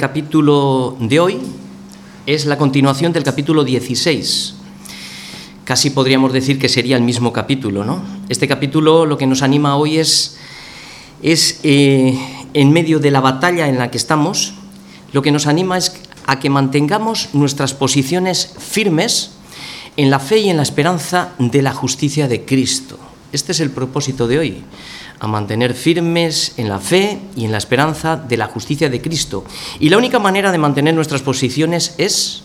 [0.00, 1.38] capítulo de hoy
[2.24, 4.54] es la continuación del capítulo 16.
[5.64, 8.02] Casi podríamos decir que sería el mismo capítulo, ¿no?
[8.30, 10.38] Este capítulo lo que nos anima hoy es,
[11.22, 12.18] es eh,
[12.54, 14.54] en medio de la batalla en la que estamos,
[15.12, 15.92] lo que nos anima es
[16.26, 19.32] a que mantengamos nuestras posiciones firmes
[19.98, 22.98] en la fe y en la esperanza de la justicia de Cristo.
[23.32, 24.64] Este es el propósito de hoy,
[25.20, 29.44] a mantener firmes en la fe y en la esperanza de la justicia de Cristo.
[29.78, 32.42] Y la única manera de mantener nuestras posiciones es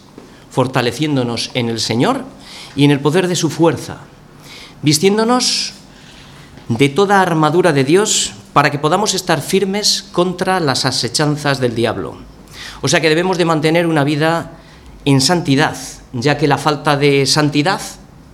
[0.51, 2.25] fortaleciéndonos en el Señor
[2.75, 3.99] y en el poder de su fuerza,
[4.81, 5.73] vistiéndonos
[6.67, 12.17] de toda armadura de Dios para que podamos estar firmes contra las asechanzas del diablo.
[12.81, 14.51] O sea que debemos de mantener una vida
[15.05, 15.77] en santidad,
[16.11, 17.81] ya que la falta de santidad,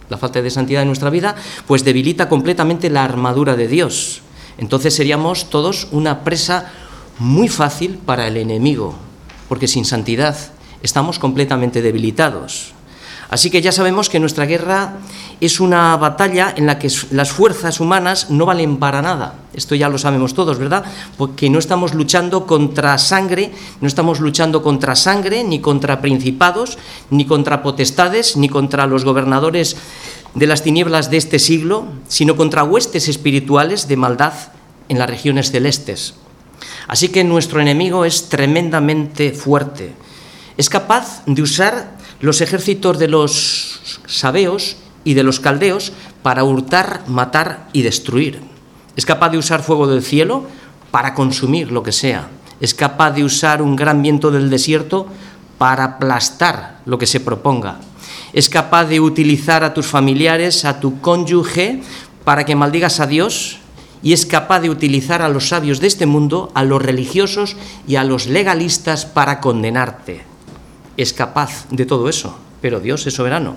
[0.10, 1.36] la falta de santidad en nuestra vida,
[1.68, 4.22] pues debilita completamente la armadura de Dios.
[4.58, 6.72] Entonces seríamos todos una presa
[7.20, 8.96] muy fácil para el enemigo,
[9.48, 10.38] porque sin santidad
[10.82, 12.74] estamos completamente debilitados.
[13.32, 14.96] Así que ya sabemos que nuestra guerra
[15.40, 19.36] es una batalla en la que las fuerzas humanas no valen para nada.
[19.54, 20.84] Esto ya lo sabemos todos, ¿verdad?
[21.18, 26.78] Porque no estamos luchando contra sangre, no estamos luchando contra sangre, ni contra principados,
[27.10, 29.78] ni contra potestades, ni contra los gobernadores
[30.36, 34.34] de las tinieblas de este siglo, sino contra huestes espirituales de maldad
[34.90, 36.16] en las regiones celestes.
[36.90, 39.94] Así que nuestro enemigo es tremendamente fuerte.
[40.58, 45.92] Es capaz de usar los ejércitos de los sabeos y de los caldeos
[46.22, 48.42] para hurtar, matar y destruir.
[48.96, 50.46] Es capaz de usar fuego del cielo
[50.92, 52.30] para consumir lo que sea.
[52.60, 55.08] Es capaz de usar un gran viento del desierto
[55.58, 57.80] para aplastar lo que se proponga.
[58.34, 61.82] Es capaz de utilizar a tus familiares, a tu cónyuge,
[62.24, 63.58] para que maldigas a Dios.
[64.04, 67.56] Y es capaz de utilizar a los sabios de este mundo, a los religiosos
[67.88, 70.31] y a los legalistas para condenarte
[70.98, 73.56] es capaz de todo eso, pero Dios es soberano.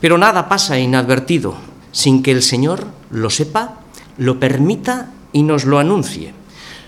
[0.00, 1.54] Pero nada pasa inadvertido
[1.92, 3.80] sin que el Señor lo sepa,
[4.18, 6.34] lo permita y nos lo anuncie.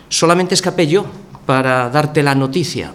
[0.09, 1.07] Solamente escapé yo
[1.47, 2.93] para darte la noticia.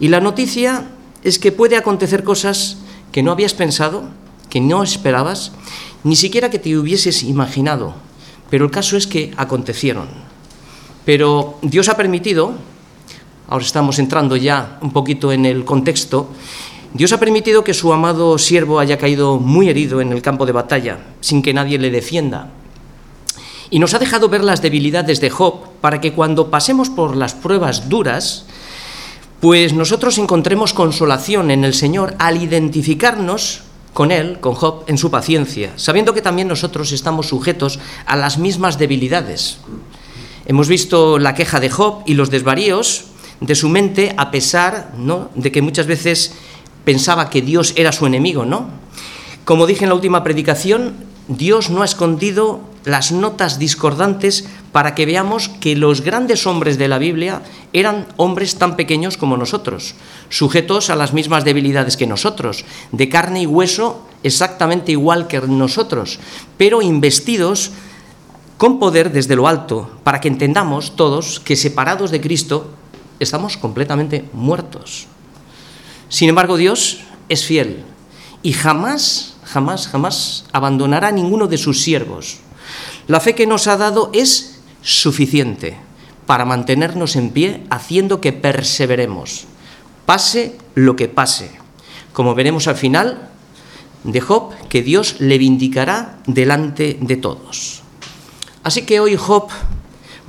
[0.00, 0.86] Y la noticia
[1.22, 2.78] es que puede acontecer cosas
[3.12, 4.04] que no habías pensado,
[4.48, 5.52] que no esperabas,
[6.04, 7.94] ni siquiera que te hubieses imaginado.
[8.50, 10.08] Pero el caso es que acontecieron.
[11.04, 12.54] Pero Dios ha permitido
[13.52, 16.30] ahora estamos entrando ya un poquito en el contexto,
[16.94, 20.52] Dios ha permitido que su amado siervo haya caído muy herido en el campo de
[20.52, 22.48] batalla, sin que nadie le defienda.
[23.68, 27.34] Y nos ha dejado ver las debilidades de Job para que cuando pasemos por las
[27.34, 28.46] pruebas duras,
[29.40, 35.10] pues nosotros encontremos consolación en el Señor al identificarnos con Él, con Job, en su
[35.10, 39.58] paciencia, sabiendo que también nosotros estamos sujetos a las mismas debilidades.
[40.46, 43.11] Hemos visto la queja de Job y los desvaríos,
[43.42, 45.30] de su mente a pesar ¿no?
[45.34, 46.32] de que muchas veces
[46.84, 48.66] pensaba que Dios era su enemigo, ¿no?
[49.44, 50.94] Como dije en la última predicación,
[51.28, 56.88] Dios no ha escondido las notas discordantes para que veamos que los grandes hombres de
[56.88, 57.42] la Biblia
[57.72, 59.94] eran hombres tan pequeños como nosotros,
[60.28, 66.18] sujetos a las mismas debilidades que nosotros, de carne y hueso exactamente igual que nosotros,
[66.56, 67.70] pero investidos
[68.58, 72.70] con poder desde lo alto, para que entendamos todos que separados de Cristo
[73.22, 75.06] estamos completamente muertos.
[76.08, 77.84] Sin embargo, Dios es fiel
[78.42, 82.38] y jamás, jamás, jamás abandonará a ninguno de sus siervos.
[83.06, 85.76] La fe que nos ha dado es suficiente
[86.26, 89.44] para mantenernos en pie, haciendo que perseveremos,
[90.06, 91.50] pase lo que pase.
[92.12, 93.30] Como veremos al final
[94.04, 97.82] de Job, que Dios le vindicará delante de todos.
[98.62, 99.48] Así que hoy Job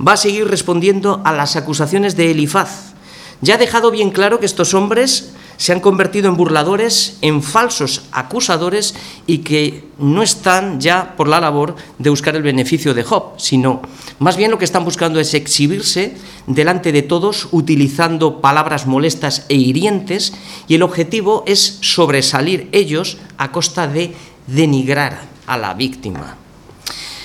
[0.00, 2.94] va a seguir respondiendo a las acusaciones de Elifaz.
[3.40, 8.02] Ya ha dejado bien claro que estos hombres se han convertido en burladores, en falsos
[8.12, 8.94] acusadores
[9.26, 13.82] y que no están ya por la labor de buscar el beneficio de Job, sino
[14.18, 16.16] más bien lo que están buscando es exhibirse
[16.46, 20.32] delante de todos utilizando palabras molestas e hirientes
[20.66, 24.14] y el objetivo es sobresalir ellos a costa de
[24.46, 26.43] denigrar a la víctima.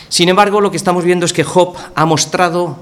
[0.09, 2.77] Sin embargo, lo que estamos viendo es que Job ha mostrado,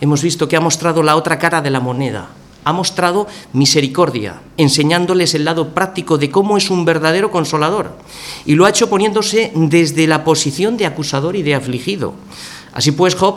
[0.00, 2.30] hemos visto que ha mostrado la otra cara de la moneda,
[2.64, 7.98] ha mostrado misericordia, enseñándoles el lado práctico de cómo es un verdadero consolador.
[8.46, 12.14] Y lo ha hecho poniéndose desde la posición de acusador y de afligido.
[12.72, 13.36] Así pues, Job,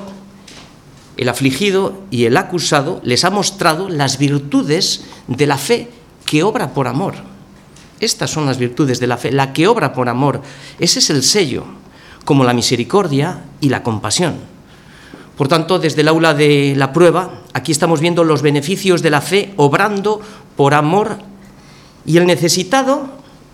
[1.17, 5.91] el afligido y el acusado, les ha mostrado las virtudes de la fe
[6.25, 7.15] que obra por amor.
[7.99, 10.41] Estas son las virtudes de la fe, la que obra por amor.
[10.79, 11.65] Ese es el sello
[12.27, 14.35] como la misericordia y la compasión.
[15.37, 19.21] Por tanto, desde el aula de la prueba, aquí estamos viendo los beneficios de la
[19.21, 20.19] fe obrando
[20.57, 21.19] por amor
[22.05, 23.07] y el necesitado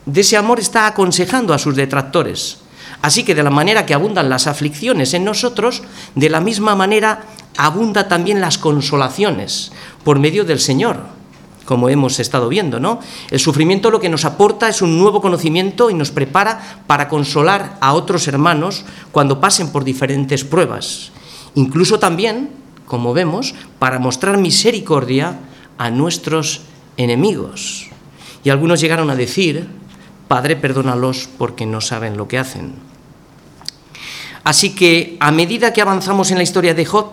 [0.07, 2.61] de ese amor está aconsejando a sus detractores.
[3.03, 5.83] Así que de la manera que abundan las aflicciones en nosotros,
[6.15, 7.25] de la misma manera
[7.55, 9.71] abunda también las consolaciones
[10.03, 11.03] por medio del Señor,
[11.65, 12.99] como hemos estado viendo, ¿no?
[13.31, 17.77] El sufrimiento lo que nos aporta es un nuevo conocimiento y nos prepara para consolar
[17.81, 21.11] a otros hermanos cuando pasen por diferentes pruebas.
[21.55, 22.49] Incluso también,
[22.85, 25.39] como vemos, para mostrar misericordia
[25.77, 26.61] a nuestros
[26.97, 27.89] enemigos.
[28.43, 29.67] Y algunos llegaron a decir,
[30.27, 32.73] Padre, perdónalos porque no saben lo que hacen.
[34.43, 37.07] Así que a medida que avanzamos en la historia de Job,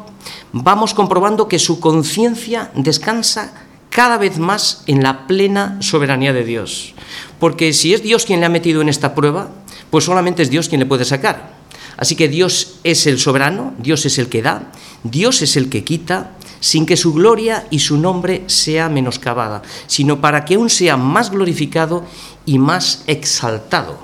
[0.53, 3.53] vamos comprobando que su conciencia descansa
[4.01, 6.95] cada vez más en la plena soberanía de Dios.
[7.39, 9.51] Porque si es Dios quien le ha metido en esta prueba,
[9.91, 11.53] pues solamente es Dios quien le puede sacar.
[11.99, 14.73] Así que Dios es el soberano, Dios es el que da,
[15.05, 16.31] Dios es el que quita,
[16.61, 21.31] sin que su gloria y su nombre sea menoscabada, sino para que aún sea más
[21.31, 22.07] glorificado
[22.47, 23.99] y más exaltado.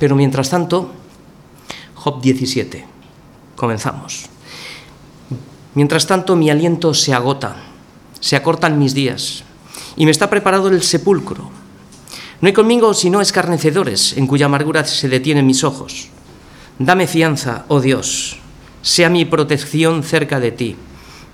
[0.00, 0.90] Pero mientras tanto,
[1.94, 2.84] Job 17,
[3.54, 4.24] comenzamos.
[5.74, 7.73] Mientras tanto, mi aliento se agota,
[8.24, 9.44] se acortan mis días,
[9.96, 11.50] y me está preparado el sepulcro.
[12.40, 16.08] No hay conmigo sino escarnecedores, en cuya amargura se detienen mis ojos.
[16.78, 18.38] Dame fianza, oh Dios,
[18.80, 20.74] sea mi protección cerca de ti,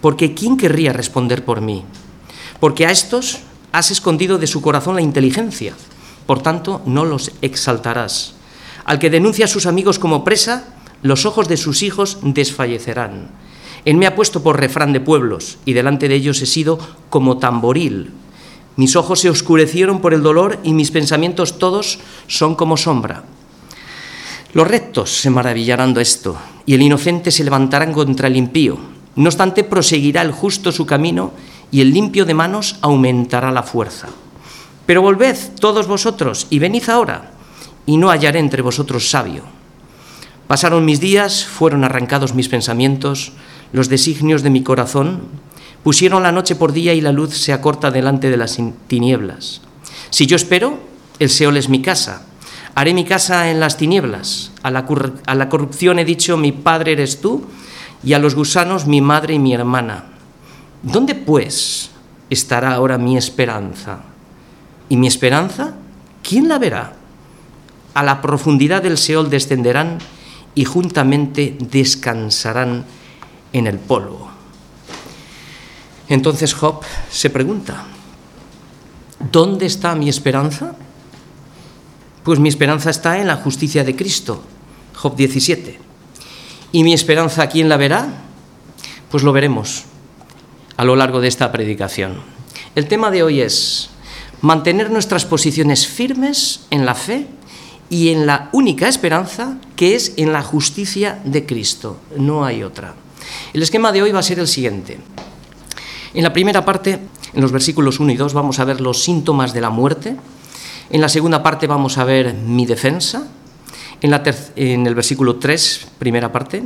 [0.01, 1.85] porque ¿quién querría responder por mí?
[2.59, 3.39] Porque a estos
[3.71, 5.75] has escondido de su corazón la inteligencia,
[6.27, 8.35] por tanto no los exaltarás.
[8.85, 10.65] Al que denuncia a sus amigos como presa,
[11.05, 13.29] los ojos de sus hijos desfallecerán.
[13.85, 16.79] Él me ha puesto por refrán de pueblos, y delante de ellos he sido
[17.09, 18.11] como tamboril.
[18.77, 23.25] Mis ojos se oscurecieron por el dolor y mis pensamientos todos son como sombra.
[24.53, 26.37] Los rectos se maravillarán de esto,
[26.67, 28.79] y el inocente se levantará contra el impío.
[29.17, 31.33] No obstante, proseguirá el justo su camino,
[31.71, 34.09] y el limpio de manos aumentará la fuerza.
[34.87, 37.31] Pero volved todos vosotros, y venid ahora,
[37.87, 39.45] y no hallaré entre vosotros sabio.
[40.49, 43.33] Pasaron mis días, fueron arrancados mis pensamientos,
[43.73, 45.23] los designios de mi corazón,
[45.83, 49.63] pusieron la noche por día y la luz se acorta delante de las tinieblas.
[50.11, 50.79] Si yo espero,
[51.19, 52.27] el Seol es mi casa
[52.75, 54.53] Haré mi casa en las tinieblas.
[54.63, 54.87] A la,
[55.49, 57.45] corrupción he dicho, mi padre eres tú,
[58.03, 60.05] y a los gusanos, mi madre y mi hermana.
[60.83, 61.91] ¿Dónde, pues,
[62.31, 64.01] estará ahora mi esperanza?
[64.89, 65.75] ¿Y mi esperanza?
[66.23, 66.95] ¿Quién la verá?
[67.93, 69.99] A la profundidad del Seol descenderán
[70.55, 72.85] y juntamente descansarán
[73.53, 74.31] en el polvo.
[76.09, 76.81] Entonces Job
[77.11, 77.85] se pregunta,
[79.31, 80.75] ¿dónde está mi esperanza?
[82.25, 84.43] Pues mi esperanza está en la justicia de Cristo.
[84.95, 85.79] Job 17.
[86.73, 88.09] ¿Y mi esperanza quién la verá?
[89.11, 89.85] Pues lo veremos
[90.77, 92.17] a lo largo de esta predicación.
[92.75, 93.91] El tema de hoy es
[94.41, 97.27] mantener nuestras posiciones firmes en la fe
[97.91, 101.99] y en la única esperanza que es en la justicia de Cristo.
[102.17, 102.95] No hay otra.
[103.53, 104.99] El esquema de hoy va a ser el siguiente.
[106.15, 106.99] En la primera parte,
[107.33, 110.17] en los versículos 1 y 2, vamos a ver los síntomas de la muerte
[110.91, 113.29] en la segunda parte vamos a ver mi defensa,
[114.01, 116.65] en, el versículo 3, primera parte.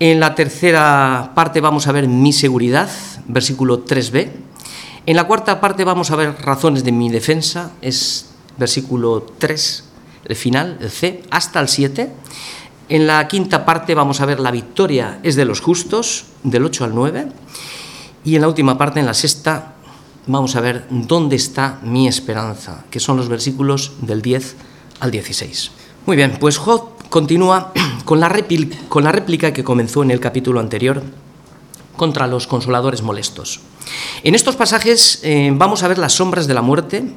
[0.00, 2.88] En la tercera parte vamos a ver mi seguridad,
[3.26, 4.30] versículo 3b.
[5.04, 9.84] En la cuarta parte vamos a ver razones de mi defensa, es versículo 3,
[10.24, 12.10] el final, el C, hasta el 7.
[12.92, 16.84] En la quinta parte vamos a ver la victoria es de los justos, del 8
[16.84, 17.26] al 9.
[18.22, 19.76] Y en la última parte, en la sexta,
[20.26, 24.56] vamos a ver dónde está mi esperanza, que son los versículos del 10
[25.00, 25.70] al 16.
[26.04, 27.72] Muy bien, pues Job continúa
[28.04, 31.02] con la, réplica que comenzó en el capítulo anterior
[31.96, 33.60] contra los consoladores molestos.
[34.22, 37.10] En estos pasajes eh, vamos a ver las sombras de la muerte,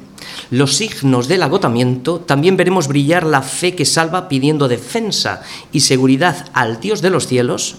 [0.50, 6.46] los signos del agotamiento, también veremos brillar la fe que salva pidiendo defensa y seguridad
[6.52, 7.76] al Dios de los cielos,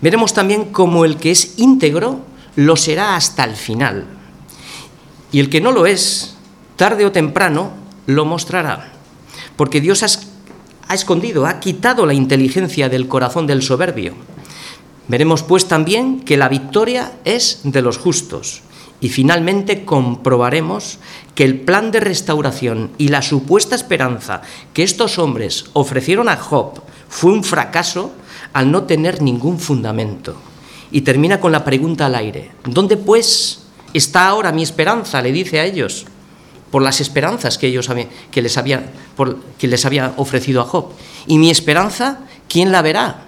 [0.00, 2.20] veremos también cómo el que es íntegro
[2.56, 4.06] lo será hasta el final,
[5.32, 6.36] y el que no lo es,
[6.76, 7.72] tarde o temprano,
[8.06, 8.92] lo mostrará.
[9.56, 14.14] Porque Dios ha escondido, ha quitado la inteligencia del corazón del soberbio.
[15.06, 18.62] Veremos pues también que la victoria es de los justos.
[19.00, 20.98] Y finalmente comprobaremos
[21.34, 24.42] que el plan de restauración y la supuesta esperanza
[24.74, 28.12] que estos hombres ofrecieron a Job fue un fracaso
[28.52, 30.36] al no tener ningún fundamento.
[30.90, 35.60] Y termina con la pregunta al aire, ¿dónde pues está ahora mi esperanza, le dice
[35.60, 36.06] a ellos,
[36.70, 37.90] por las esperanzas que, ellos
[38.30, 38.90] que, les había,
[39.58, 40.92] que les había ofrecido a Job.
[41.26, 43.24] Y mi esperanza, ¿quién la verá?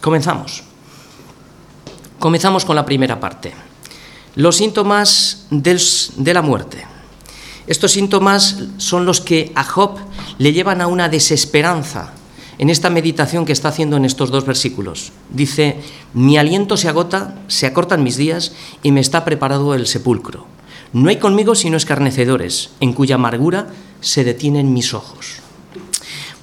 [0.00, 0.64] Comenzamos.
[2.18, 3.65] Comenzamos con la primera parte.
[4.36, 6.84] Los síntomas de la muerte.
[7.66, 9.96] Estos síntomas son los que a Job
[10.36, 12.12] le llevan a una desesperanza
[12.58, 15.12] en esta meditación que está haciendo en estos dos versículos.
[15.30, 15.80] Dice,
[16.12, 18.52] mi aliento se agota, se acortan mis días
[18.82, 20.46] y me está preparado el sepulcro.
[20.92, 23.68] No hay conmigo sino escarnecedores, en cuya amargura
[24.02, 25.36] se detienen mis ojos.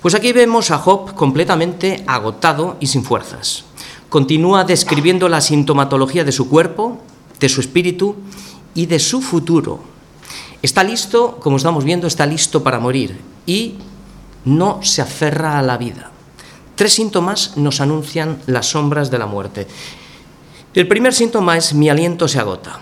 [0.01, 3.65] Pues aquí vemos a Job completamente agotado y sin fuerzas.
[4.09, 6.99] Continúa describiendo la sintomatología de su cuerpo,
[7.43, 8.15] de su espíritu
[8.73, 9.83] y de su futuro.
[10.61, 13.75] Está listo, como estamos viendo, está listo para morir y
[14.45, 16.09] no se aferra a la vida.
[16.75, 19.67] Tres síntomas nos anuncian las sombras de la muerte.
[20.73, 22.79] El primer síntoma es mi aliento se agota.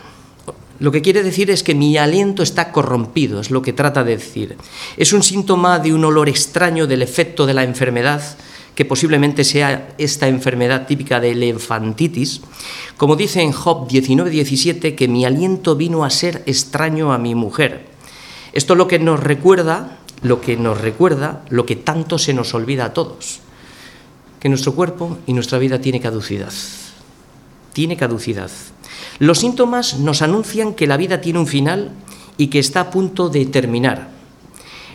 [0.77, 4.17] Lo que quiere decir es que mi aliento está corrompido, es lo que trata de
[4.17, 4.57] decir.
[4.95, 8.21] Es un síntoma de un olor extraño del efecto de la enfermedad,
[8.75, 12.41] que posiblemente sea esta enfermedad típica de la infantitis.
[12.97, 17.85] Como dice en Job 19:17, que mi aliento vino a ser extraño a mi mujer.
[18.53, 22.53] Esto es lo que nos recuerda lo que nos recuerda lo que tanto se nos
[22.53, 23.39] olvida a todos,
[24.39, 26.53] que nuestro cuerpo y nuestra vida tiene caducidad.
[27.73, 28.51] Tiene caducidad.
[29.19, 31.91] Los síntomas nos anuncian que la vida tiene un final
[32.37, 34.09] y que está a punto de terminar.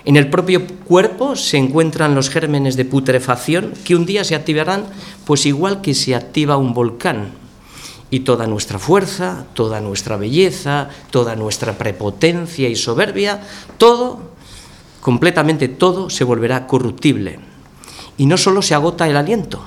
[0.06, 4.84] En el propio cuerpo se encuentran los gérmenes de putrefacción que un día se activarán,
[5.24, 7.32] pues igual que se activa un volcán.
[8.08, 13.42] Y toda nuestra fuerza, toda nuestra belleza, toda nuestra prepotencia y soberbia,
[13.78, 14.30] todo
[15.00, 17.40] completamente todo se volverá corruptible.
[18.16, 19.60] Y no solo se agota el aliento.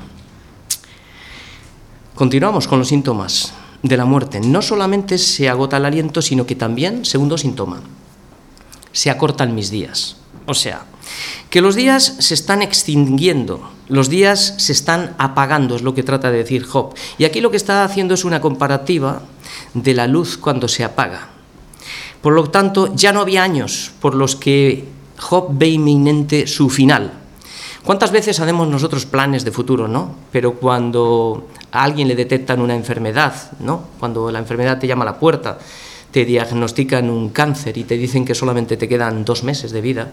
[2.16, 3.54] Continuamos con los síntomas
[3.84, 4.40] de la muerte.
[4.40, 7.82] No solamente se agota el aliento, sino que también, segundo síntoma,
[8.94, 10.19] se acortan mis días.
[10.50, 10.82] O sea,
[11.52, 16.32] que los días se están extinguiendo, los días se están apagando, es lo que trata
[16.32, 16.96] de decir Job.
[17.20, 19.22] Y aquí lo que está haciendo es una comparativa
[19.76, 21.30] de la luz cuando se apaga.
[22.24, 24.86] Por lo tanto, ya no había años por los que
[25.20, 27.14] Job ve inminente su final.
[27.84, 30.16] ¿Cuántas veces hacemos nosotros planes de futuro, no?
[30.32, 33.84] Pero cuando a alguien le detectan una enfermedad, ¿no?
[34.00, 35.60] Cuando la enfermedad te llama a la puerta,
[36.10, 40.12] te diagnostican un cáncer y te dicen que solamente te quedan dos meses de vida,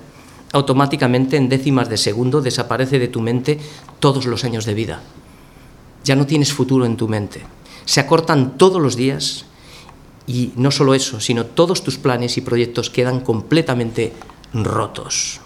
[0.53, 3.59] automáticamente en décimas de segundo desaparece de tu mente
[4.01, 5.03] todos los años de vida.
[6.05, 7.43] Ya no tienes futuro en tu mente.
[7.85, 9.45] Se acortan todos los días
[10.27, 14.13] y no solo eso, sino todos tus planes y proyectos quedan completamente
[14.53, 15.41] rotos.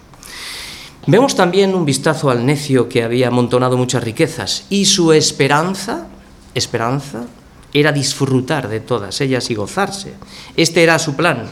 [1.06, 6.08] Vemos también un vistazo al necio que había amontonado muchas riquezas y su esperanza,
[6.54, 7.24] esperanza,
[7.72, 10.14] era disfrutar de todas ellas y gozarse.
[10.56, 11.48] Este era su plan.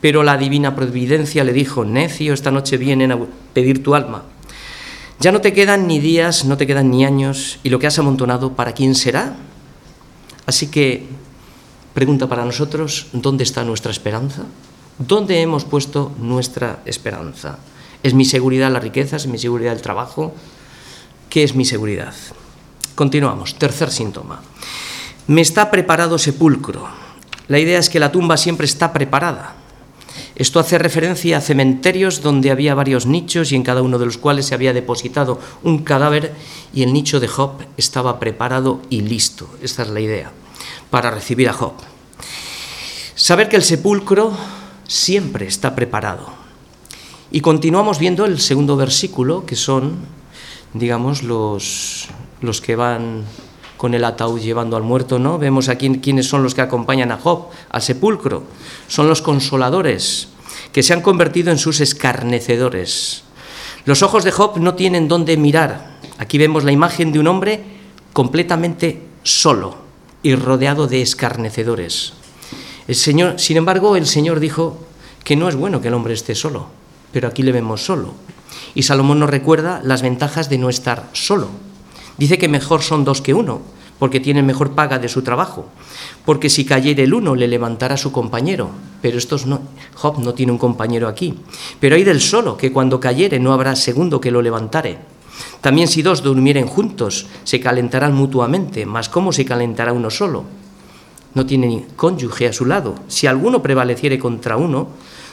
[0.00, 3.18] Pero la divina providencia le dijo, necio, esta noche vienen a
[3.52, 4.22] pedir tu alma.
[5.20, 7.98] Ya no te quedan ni días, no te quedan ni años, y lo que has
[7.98, 9.36] amontonado, ¿para quién será?
[10.46, 11.06] Así que,
[11.94, 14.44] pregunta para nosotros, ¿dónde está nuestra esperanza?
[14.98, 17.58] ¿Dónde hemos puesto nuestra esperanza?
[18.02, 19.16] ¿Es mi seguridad la riqueza?
[19.16, 20.34] ¿Es mi seguridad el trabajo?
[21.28, 22.14] ¿Qué es mi seguridad?
[22.94, 23.56] Continuamos.
[23.56, 24.40] Tercer síntoma.
[25.26, 26.88] Me está preparado sepulcro.
[27.48, 29.54] La idea es que la tumba siempre está preparada.
[30.38, 34.18] Esto hace referencia a cementerios donde había varios nichos y en cada uno de los
[34.18, 36.32] cuales se había depositado un cadáver
[36.72, 39.50] y el nicho de Job estaba preparado y listo.
[39.60, 40.30] Esta es la idea,
[40.90, 41.72] para recibir a Job.
[43.16, 44.32] Saber que el sepulcro
[44.86, 46.28] siempre está preparado.
[47.32, 49.96] Y continuamos viendo el segundo versículo, que son,
[50.72, 52.06] digamos, los,
[52.42, 53.24] los que van
[53.78, 55.38] con el ataúd llevando al muerto, ¿no?
[55.38, 58.42] Vemos aquí quiénes son los que acompañan a Job al sepulcro.
[58.88, 60.28] Son los consoladores,
[60.72, 63.22] que se han convertido en sus escarnecedores.
[63.86, 65.98] Los ojos de Job no tienen dónde mirar.
[66.18, 67.62] Aquí vemos la imagen de un hombre
[68.12, 69.76] completamente solo
[70.22, 72.14] y rodeado de escarnecedores.
[72.90, 74.78] Señor, sin embargo, el Señor dijo
[75.22, 76.66] que no es bueno que el hombre esté solo,
[77.12, 78.14] pero aquí le vemos solo.
[78.74, 81.48] Y Salomón nos recuerda las ventajas de no estar solo.
[82.18, 83.62] Dice que mejor son dos que uno,
[83.98, 85.66] porque tienen mejor paga de su trabajo.
[86.24, 88.70] Porque si cayere el uno, le levantará su compañero.
[89.00, 89.60] Pero estos no,
[89.94, 91.34] Job no tiene un compañero aquí.
[91.80, 94.98] Pero hay del solo, que cuando cayere no habrá segundo que lo levantare.
[95.60, 100.44] También si dos durmieren juntos, se calentarán mutuamente, mas ¿cómo se calentará uno solo?
[101.34, 102.94] no tiene ni cónyuge a su lado.
[103.06, 104.88] Si alguno prevaleciere contra uno,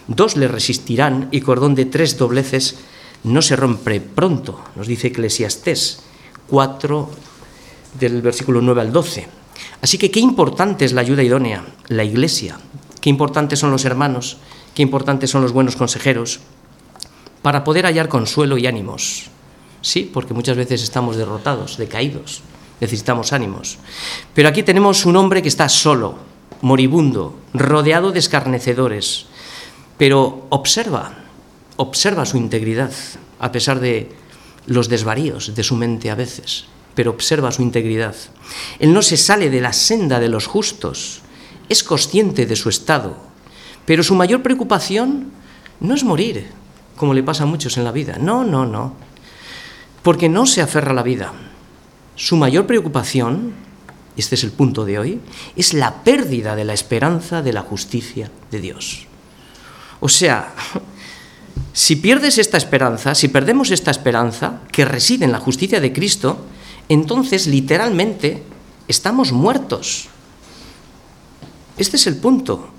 [0.08, 2.78] dos le resistirán y cordón de tres dobleces
[3.24, 6.05] no se rompe pronto, nos dice Eclesiastés
[6.50, 7.10] 4
[8.00, 9.28] del versículo 9 al 12.
[9.82, 12.60] Así que qué importante es la ayuda idónea, la iglesia,
[13.02, 14.38] qué importantes son los hermanos,
[14.74, 16.40] qué importantes son los buenos consejeros,
[17.42, 19.30] para poder hallar consuelo y ánimos.
[19.82, 22.42] Sí, porque muchas veces estamos derrotados, decaídos,
[22.80, 23.78] necesitamos ánimos.
[24.34, 26.16] Pero aquí tenemos un hombre que está solo,
[26.62, 29.28] moribundo, rodeado de escarnecedores,
[29.98, 31.14] pero observa,
[31.78, 32.92] observa su integridad,
[33.40, 34.12] a pesar de
[34.68, 38.16] los desvaríos de su mente a veces, pero observa su integridad.
[38.80, 41.22] Él no se sale de la senda de los justos,
[41.70, 43.18] es consciente de su estado,
[43.86, 45.32] pero su mayor preocupación
[45.80, 46.48] no es morir,
[46.96, 48.96] como le pasa a muchos en la vida, no, no, no,
[50.02, 51.34] porque no se aferra a la vida.
[52.16, 53.54] Su mayor preocupación,
[54.16, 55.20] este es el punto de hoy,
[55.56, 59.08] es la pérdida de la esperanza de la justicia de Dios.
[60.00, 60.54] O sea,
[61.76, 66.38] si pierdes esta esperanza, si perdemos esta esperanza que reside en la justicia de Cristo,
[66.88, 68.44] entonces literalmente
[68.88, 70.08] estamos muertos.
[71.78, 72.70] Este es el punto.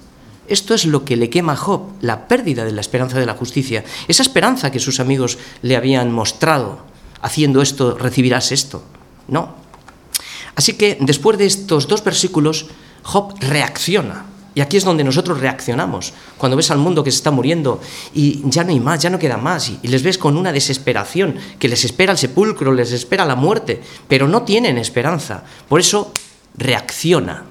[0.49, 3.35] Esto es lo que le quema a Job, la pérdida de la esperanza de la
[3.35, 3.85] justicia.
[4.09, 6.79] Esa esperanza que sus amigos le habían mostrado,
[7.21, 8.83] haciendo esto recibirás esto.
[9.29, 9.57] No.
[10.55, 12.69] Así que después de estos dos versículos,
[13.03, 14.25] Job reacciona.
[14.57, 16.15] Y aquí es donde nosotros reaccionamos.
[16.39, 17.79] Cuando ves al mundo que se está muriendo
[18.15, 21.37] y ya no hay más, ya no queda más, y, les ves con una desesperación,
[21.59, 25.45] que les espera el sepulcro, les espera la muerte, pero no tienen esperanza.
[25.69, 26.11] Por eso
[26.57, 27.45] reacciona.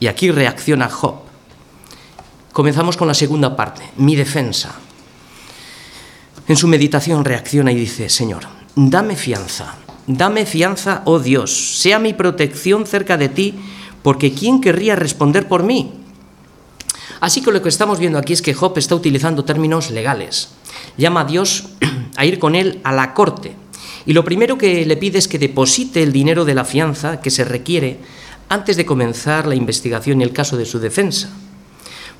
[0.00, 1.20] Y aquí reacciona Job.
[2.52, 4.74] Comenzamos con la segunda parte, mi defensa.
[6.48, 8.42] En su meditación reacciona y dice, Señor,
[8.74, 9.76] dame fianza,
[10.08, 13.54] dame fianza, oh Dios, sea mi protección cerca de ti,
[14.02, 16.01] porque ¿quién querría responder por mí?
[17.20, 20.48] Así que lo que estamos viendo aquí es que Job está utilizando términos legales.
[20.96, 21.64] Llama a Dios
[22.16, 23.54] a ir con él a la corte.
[24.04, 27.30] Y lo primero que le pide es que deposite el dinero de la fianza que
[27.30, 28.00] se requiere
[28.48, 31.30] antes de comenzar la investigación y el caso de su defensa.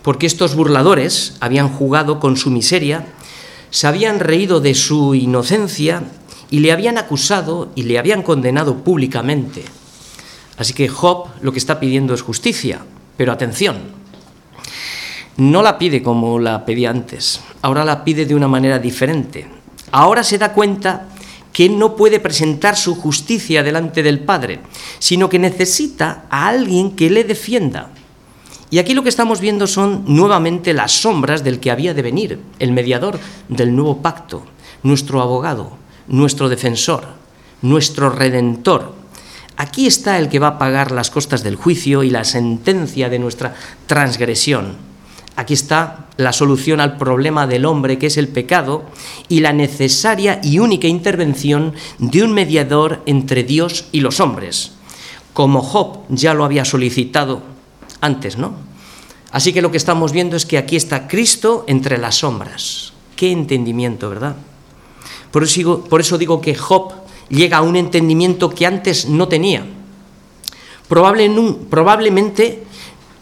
[0.02, 3.06] Porque estos burladores habían jugado con su miseria,
[3.70, 6.02] se habían reído de su inocencia
[6.50, 9.64] y le habían acusado y le habían condenado públicamente.
[10.56, 12.80] Así que Job lo que está pidiendo es justicia,
[13.16, 14.01] pero atención,
[15.36, 19.46] no la pide como la pedía antes, ahora la pide de una manera diferente.
[19.90, 21.08] Ahora se da cuenta
[21.52, 24.60] que no puede presentar su justicia delante del Padre,
[24.98, 27.90] sino que necesita a alguien que le defienda.
[28.70, 32.40] Y aquí lo que estamos viendo son nuevamente las sombras del que había de venir,
[32.58, 34.46] el mediador del nuevo pacto,
[34.82, 35.76] nuestro abogado,
[36.08, 37.04] nuestro defensor,
[37.60, 38.94] nuestro redentor.
[39.58, 43.18] Aquí está el que va a pagar las costas del juicio y la sentencia de
[43.18, 43.54] nuestra
[43.86, 44.91] transgresión.
[45.42, 48.84] Aquí está la solución al problema del hombre, que es el pecado,
[49.28, 54.70] y la necesaria y única intervención de un mediador entre Dios y los hombres,
[55.32, 57.42] como Job ya lo había solicitado
[58.00, 58.54] antes, ¿no?
[59.32, 62.92] Así que lo que estamos viendo es que aquí está Cristo entre las sombras.
[63.16, 64.36] Qué entendimiento, ¿verdad?
[65.32, 66.92] Por eso digo, que Job
[67.30, 69.66] llega a un entendimiento que antes no tenía.
[70.88, 72.62] probablemente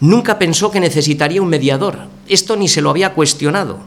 [0.01, 1.99] Nunca pensó que necesitaría un mediador.
[2.27, 3.77] Esto ni se lo había cuestionado.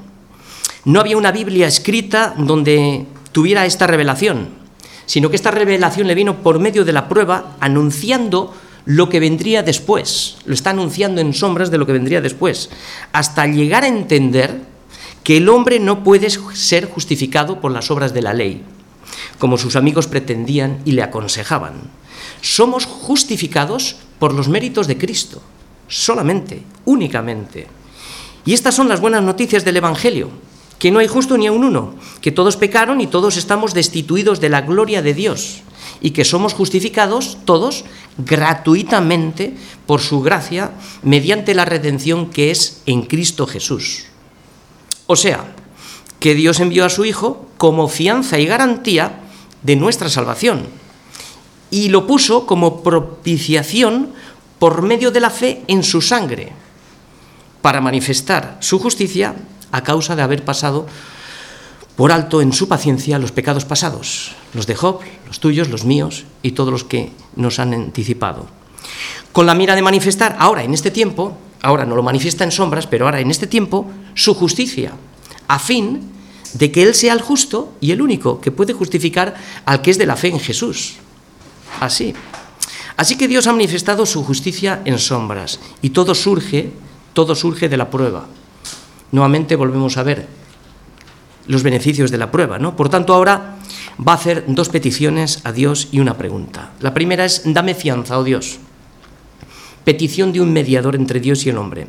[0.85, 4.51] No había una Biblia escrita donde tuviera esta revelación,
[5.07, 9.65] sino que esta revelación le vino por medio de la prueba anunciando lo que vendría
[9.65, 10.37] después.
[10.45, 12.71] Lo está anunciando en sombras de lo que vendría después,
[13.13, 14.61] hasta llegar a entender
[15.25, 18.63] que el hombre no puede ser justificado por las obras de la ley,
[19.41, 21.75] como sus amigos pretendían y le aconsejaban.
[22.41, 25.43] Somos justificados por los méritos de Cristo
[25.89, 27.67] solamente, únicamente.
[28.45, 30.31] Y estas son las buenas noticias del Evangelio,
[30.79, 34.41] que no hay justo ni a un uno, que todos pecaron y todos estamos destituidos
[34.41, 35.63] de la gloria de Dios,
[36.01, 37.85] y que somos justificados todos
[38.19, 39.55] gratuitamente
[39.87, 44.07] por su gracia mediante la redención que es en Cristo Jesús.
[45.07, 45.55] O sea,
[46.21, 49.21] que Dios envió a su Hijo como fianza y garantía
[49.63, 50.67] de nuestra salvación,
[51.71, 54.13] y lo puso como propiciación
[54.65, 56.49] por medio de la fe en su sangre,
[57.61, 59.35] para manifestar su justicia
[59.71, 60.87] a causa de haber pasado
[61.97, 66.25] por alto en su paciencia los pecados pasados, los de Job, los tuyos, los míos
[66.41, 68.47] y todos los que nos han anticipado.
[69.33, 72.87] Con la mira de manifestar ahora, en este tiempo, ahora no lo manifiesta en sombras,
[72.87, 74.93] pero ahora en este tiempo, su justicia,
[75.47, 76.11] a fin
[76.55, 79.35] de que Él sea el justo y el único que puede justificar
[79.67, 80.95] al que es de la fe en Jesús.
[81.81, 82.15] Así.
[82.97, 86.71] Así que Dios ha manifestado su justicia en sombras y todo surge,
[87.13, 88.27] todo surge de la prueba.
[89.11, 90.27] Nuevamente volvemos a ver
[91.47, 92.77] los beneficios de la prueba, ¿no?
[92.77, 93.57] Por tanto, ahora
[94.01, 96.73] va a hacer dos peticiones a Dios y una pregunta.
[96.81, 98.59] La primera es, dame fianza, oh Dios.
[99.85, 101.89] Petición de un mediador entre Dios y el hombre.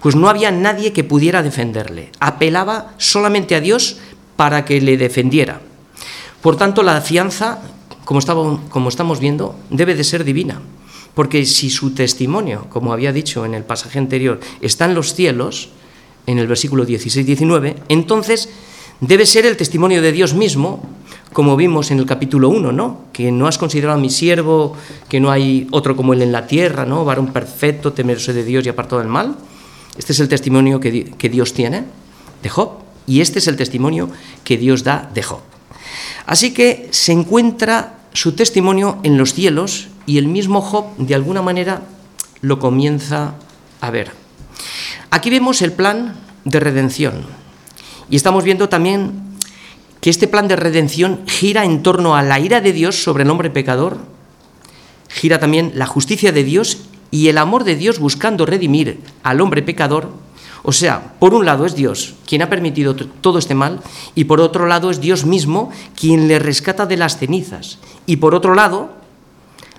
[0.00, 2.12] Pues no había nadie que pudiera defenderle.
[2.20, 3.96] Apelaba solamente a Dios
[4.36, 5.60] para que le defendiera.
[6.40, 7.60] Por tanto, la fianza
[8.04, 10.60] como, estamos viendo, debe de ser divina.
[11.14, 15.70] Porque si su testimonio, como había dicho en el pasaje anterior, está en los cielos,
[16.26, 18.48] en el versículo 16-19, entonces
[19.00, 20.82] debe ser el testimonio de Dios mismo,
[21.32, 23.06] como vimos en el capítulo 1, ¿no?
[23.12, 24.76] Que no has considerado a mi siervo,
[25.08, 27.04] que no hay otro como él en la tierra, ¿no?
[27.04, 29.36] Varón perfecto, temeroso de Dios y apartado del mal.
[29.96, 31.84] Este es el testimonio que, que Dios tiene
[32.42, 34.08] de Job y este es el testimonio
[34.42, 35.53] que Dios da de Job.
[36.26, 41.42] Así que se encuentra su testimonio en los cielos y el mismo Job de alguna
[41.42, 41.82] manera
[42.40, 43.34] lo comienza
[43.80, 44.12] a ver.
[45.10, 47.26] Aquí vemos el plan de redención
[48.10, 49.22] y estamos viendo también
[50.00, 53.30] que este plan de redención gira en torno a la ira de Dios sobre el
[53.30, 53.98] hombre pecador,
[55.08, 56.78] gira también la justicia de Dios
[57.10, 60.12] y el amor de Dios buscando redimir al hombre pecador.
[60.66, 63.80] O sea, por un lado es Dios quien ha permitido todo este mal
[64.14, 67.78] y por otro lado es Dios mismo quien le rescata de las cenizas.
[68.06, 68.90] Y por otro lado,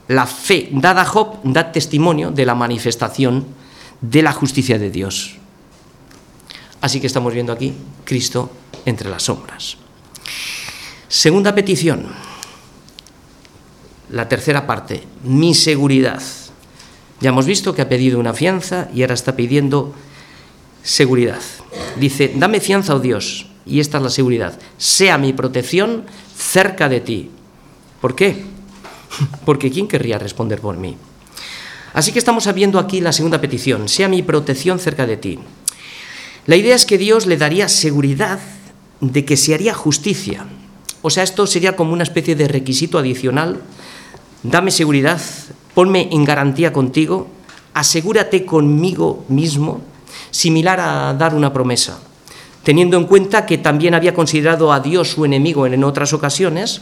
[0.07, 3.47] la fe dada a Job da testimonio de la manifestación
[3.99, 5.37] de la justicia de Dios.
[6.81, 8.51] Así que estamos viendo aquí Cristo
[8.85, 9.77] entre las sombras.
[11.07, 12.05] Segunda petición,
[14.11, 16.21] la tercera parte, mi seguridad.
[17.21, 19.95] Ya hemos visto que ha pedido una fianza y ahora está pidiendo
[20.85, 21.41] seguridad.
[21.97, 26.05] Dice, dame fianza, oh Dios, y esta es la seguridad, sea mi protección
[26.37, 27.31] cerca de ti.
[27.99, 28.45] ¿Por qué?
[29.45, 30.95] Porque ¿quién querría responder por mí?
[31.93, 35.39] Así que estamos viendo aquí la segunda petición, sea mi protección cerca de ti.
[36.45, 38.39] La idea es que Dios le daría seguridad
[39.01, 40.45] de que se haría justicia.
[41.01, 43.61] O sea, esto sería como una especie de requisito adicional.
[44.43, 45.19] Dame seguridad,
[45.73, 47.27] ponme en garantía contigo,
[47.73, 49.81] asegúrate conmigo mismo,
[50.35, 51.97] similar a dar una promesa
[52.65, 56.81] teniendo en cuenta que también había considerado a Dios su enemigo en otras ocasiones,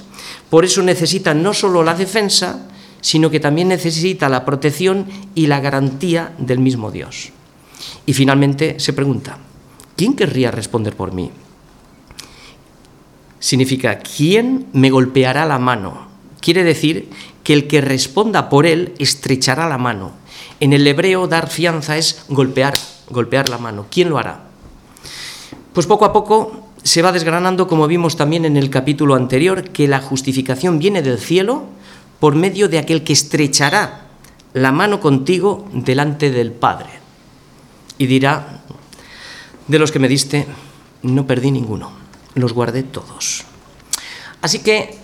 [0.50, 2.70] por eso necesita no solo la defensa,
[3.02, 7.32] sino que también necesita la protección y la garantía del mismo Dios.
[8.06, 9.40] Y finalmente se pregunta,
[9.98, 11.32] ¿quién querría responder por mí?
[13.40, 16.08] Significa, ¿quién me golpeará la mano?
[16.40, 17.10] Quiere decir
[17.44, 20.14] que el que responda por él estrechará la mano.
[20.62, 22.76] En el hebreo dar fianza es golpear,
[23.14, 23.86] golpear la mano.
[23.90, 24.42] ¿Quién lo hará?
[25.72, 29.88] Pues poco a poco se va desgranando, como vimos también en el capítulo anterior, que
[29.88, 31.64] la justificación viene del cielo
[32.20, 34.08] por medio de aquel que estrechará
[34.54, 36.90] la mano contigo delante del Padre.
[37.98, 38.62] Y dirá,
[39.68, 40.46] de los que me diste,
[41.02, 41.92] no perdí ninguno,
[42.36, 43.46] los guardé todos.
[44.42, 44.98] Así que,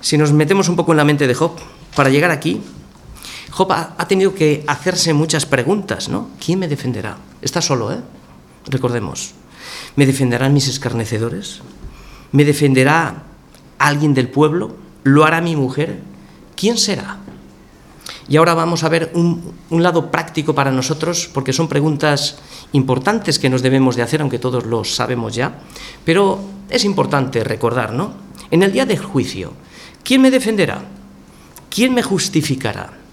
[0.00, 1.52] si nos metemos un poco en la mente de Job,
[1.94, 2.62] para llegar aquí,
[3.56, 6.28] Job ha, tenido que hacerse muchas preguntas, ¿no?
[6.44, 7.16] ¿Quién me defenderá?
[7.40, 8.00] Está solo, ¿eh?
[8.66, 9.32] Recordemos.
[9.96, 11.62] ¿Me defenderán mis escarnecedores?
[12.32, 13.22] ¿Me defenderá
[13.78, 14.76] alguien del pueblo?
[15.04, 16.00] ¿Lo hará mi mujer?
[16.54, 17.16] ¿Quién será?
[18.28, 22.36] Y ahora vamos a ver un, lado práctico para nosotros, porque son preguntas
[22.72, 25.60] importantes que nos debemos de hacer, aunque todos lo sabemos ya,
[26.04, 28.12] pero es importante recordar, ¿no?
[28.50, 29.54] En el día del juicio,
[30.04, 30.82] ¿quién me defenderá?
[31.70, 33.05] ¿Quién me justificará?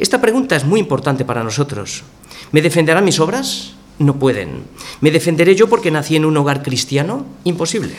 [0.00, 2.04] Esta pregunta es muy importante para nosotros.
[2.52, 3.74] ¿Me defenderán mis obras?
[3.98, 4.64] No pueden.
[5.02, 7.26] ¿Me defenderé yo porque nací en un hogar cristiano?
[7.44, 7.92] Imposible.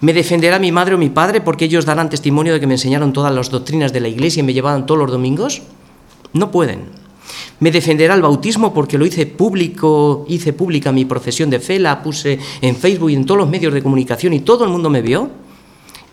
[0.00, 3.12] ¿Me defenderá mi madre o mi padre porque ellos darán testimonio de que me enseñaron
[3.12, 5.62] todas las doctrinas de la iglesia y me llevaban todos los domingos?
[6.32, 6.86] No pueden.
[7.60, 12.02] ¿Me defenderá el bautismo porque lo hice público, hice pública mi profesión de fe, la
[12.02, 15.00] puse en Facebook y en todos los medios de comunicación y todo el mundo me
[15.00, 15.30] vio?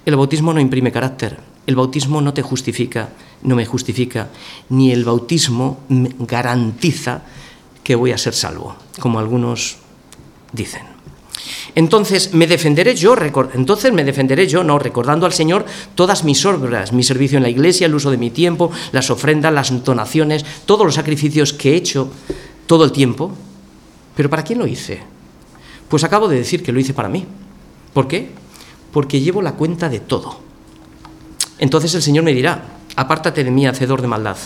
[0.06, 1.38] El bautismo no imprime carácter,
[1.68, 3.10] el bautismo no te justifica,
[3.44, 4.30] no me justifica,
[4.70, 5.82] ni el bautismo
[6.20, 7.22] garantiza
[7.84, 9.78] que voy a ser salvo, como algunos
[10.54, 10.84] dicen.
[11.76, 13.16] Entonces me defenderé yo,
[13.54, 17.50] entonces me defenderé yo, no, recordando al Señor todas mis obras, mi servicio en la
[17.50, 21.76] iglesia, el uso de mi tiempo, las ofrendas, las donaciones, todos los sacrificios que he
[21.76, 22.12] hecho
[22.66, 23.32] todo el tiempo.
[24.16, 25.00] Pero ¿para quién lo hice?
[25.88, 27.26] Pues acabo de decir que lo hice para mí.
[27.94, 28.41] ¿Por qué?
[28.92, 30.40] Porque llevo la cuenta de todo.
[31.60, 34.38] Entonces el Señor me dirá, apártate de mí, hacedor de maldad.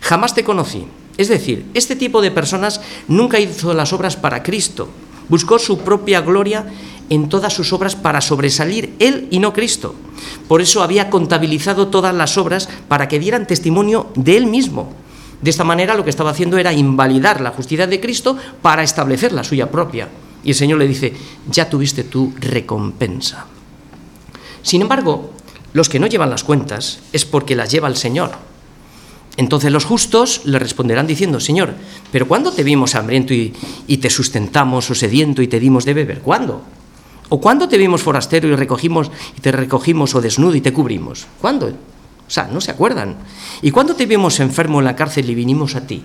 [0.00, 0.86] Jamás te conocí.
[1.16, 4.88] Es decir, este tipo de personas nunca hizo las obras para Cristo,
[5.28, 6.66] buscó su propia gloria
[7.10, 9.94] en todas sus obras para sobresalir él y no Cristo.
[10.48, 14.92] Por eso había contabilizado todas las obras para que dieran testimonio de él mismo.
[15.42, 19.32] De esta manera lo que estaba haciendo era invalidar la justicia de Cristo para establecer
[19.32, 20.08] la suya propia.
[20.44, 21.12] Y el Señor le dice,
[21.50, 23.46] ya tuviste tu recompensa.
[24.62, 25.30] Sin embargo,
[25.72, 28.32] los que no llevan las cuentas es porque las lleva el Señor.
[29.36, 31.74] Entonces los justos le responderán diciendo, Señor,
[32.10, 33.52] ¿pero cuándo te vimos hambriento y,
[33.96, 36.20] te sustentamos o sediento y te dimos de beber?
[36.20, 36.62] ¿Cuándo?
[37.28, 41.26] ¿O cuándo te vimos forastero y recogimos y te recogimos o desnudo y te cubrimos?
[41.40, 41.68] ¿Cuándo?
[41.68, 43.16] O sea, no se acuerdan.
[43.62, 46.02] ¿Y cuándo te vimos enfermo en la cárcel y vinimos a ti?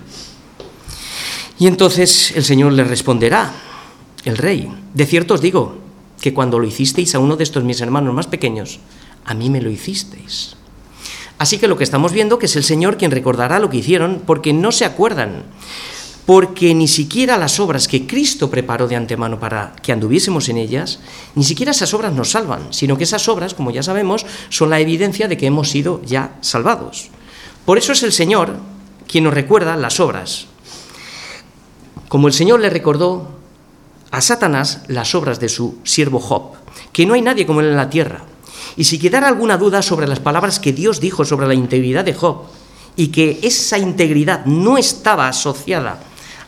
[1.58, 3.52] Y entonces el Señor le responderá,
[4.24, 5.85] el rey, de cierto os digo
[6.26, 8.80] que cuando lo hicisteis a uno de estos mis hermanos más pequeños,
[9.24, 10.56] a mí me lo hicisteis.
[11.38, 14.22] Así que lo que estamos viendo que es el Señor quien recordará lo que hicieron
[14.26, 15.44] porque no se acuerdan,
[16.26, 20.98] porque ni siquiera las obras que Cristo preparó de antemano para que anduviésemos en ellas,
[21.36, 24.80] ni siquiera esas obras nos salvan, sino que esas obras, como ya sabemos, son la
[24.80, 27.10] evidencia de que hemos sido ya salvados.
[27.64, 28.56] Por eso es el Señor
[29.06, 30.46] quien nos recuerda las obras.
[32.08, 33.35] Como el Señor le recordó
[34.10, 36.52] a Satanás las obras de su siervo Job,
[36.92, 38.22] que no hay nadie como él en la tierra.
[38.76, 42.14] Y si quedara alguna duda sobre las palabras que Dios dijo sobre la integridad de
[42.14, 42.42] Job,
[42.96, 46.00] y que esa integridad no estaba asociada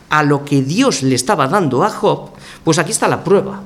[0.09, 2.31] a lo que Dios le estaba dando a Job,
[2.63, 3.61] pues aquí está la prueba.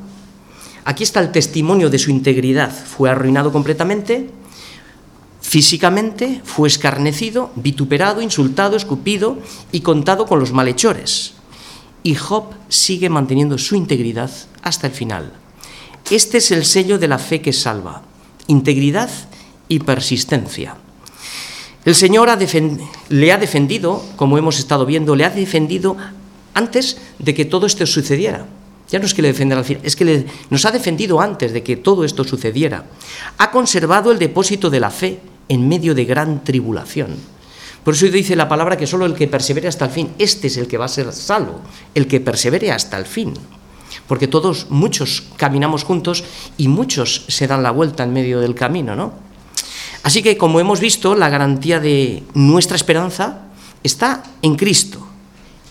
[0.86, 2.72] Aquí está el testimonio de su integridad.
[2.72, 4.30] Fue arruinado completamente,
[5.42, 9.38] físicamente, fue escarnecido, vituperado, insultado, escupido
[9.72, 11.36] y contado con los malhechores.
[12.04, 14.30] Y Job sigue manteniendo su integridad
[14.62, 15.34] hasta el final.
[16.12, 18.04] Este es el sello de la fe que salva,
[18.48, 19.10] integridad
[19.70, 20.76] y persistencia.
[21.86, 22.30] El Señor
[23.10, 25.98] le ha defendido, como hemos estado viendo, le ha defendido
[26.54, 28.46] antes de que todo esto sucediera.
[28.90, 31.64] Ya no es que le defienda al fin, es que nos ha defendido antes de
[31.64, 32.86] que todo esto sucediera.
[33.38, 37.16] Ha conservado el depósito de la fe en medio de gran tribulación.
[37.84, 40.58] Por eso dice la palabra que solo el que persevere hasta el fin, este es
[40.58, 41.62] el que va a ser salvo,
[41.94, 43.34] el que persevere hasta el fin.
[44.08, 46.24] Porque todos, muchos caminamos juntos
[46.58, 49.14] y muchos se dan la vuelta en medio del camino, ¿no?
[50.04, 53.48] Así que, como hemos visto, la garantía de nuestra esperanza
[53.84, 55.06] está en Cristo.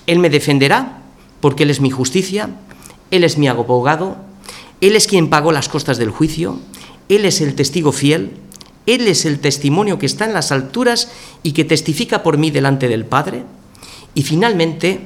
[0.07, 1.03] Él me defenderá
[1.41, 2.51] porque Él es mi justicia,
[3.11, 4.17] Él es mi abogado,
[4.81, 6.59] Él es quien pagó las costas del juicio,
[7.09, 8.37] Él es el testigo fiel,
[8.87, 11.11] Él es el testimonio que está en las alturas
[11.43, 13.45] y que testifica por mí delante del Padre.
[14.15, 15.01] Y finalmente,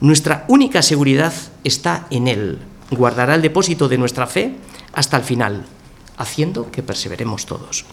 [0.00, 1.32] nuestra única seguridad
[1.64, 2.58] está en Él.
[2.90, 4.54] Guardará el depósito de nuestra fe
[4.92, 5.66] hasta el final,
[6.16, 7.84] haciendo que perseveremos todos.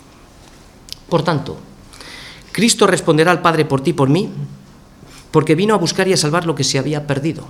[1.10, 1.58] Por tanto,
[2.52, 4.30] Cristo responderá al Padre por ti por mí,
[5.32, 7.46] porque vino a buscar y a salvar lo que se había perdido.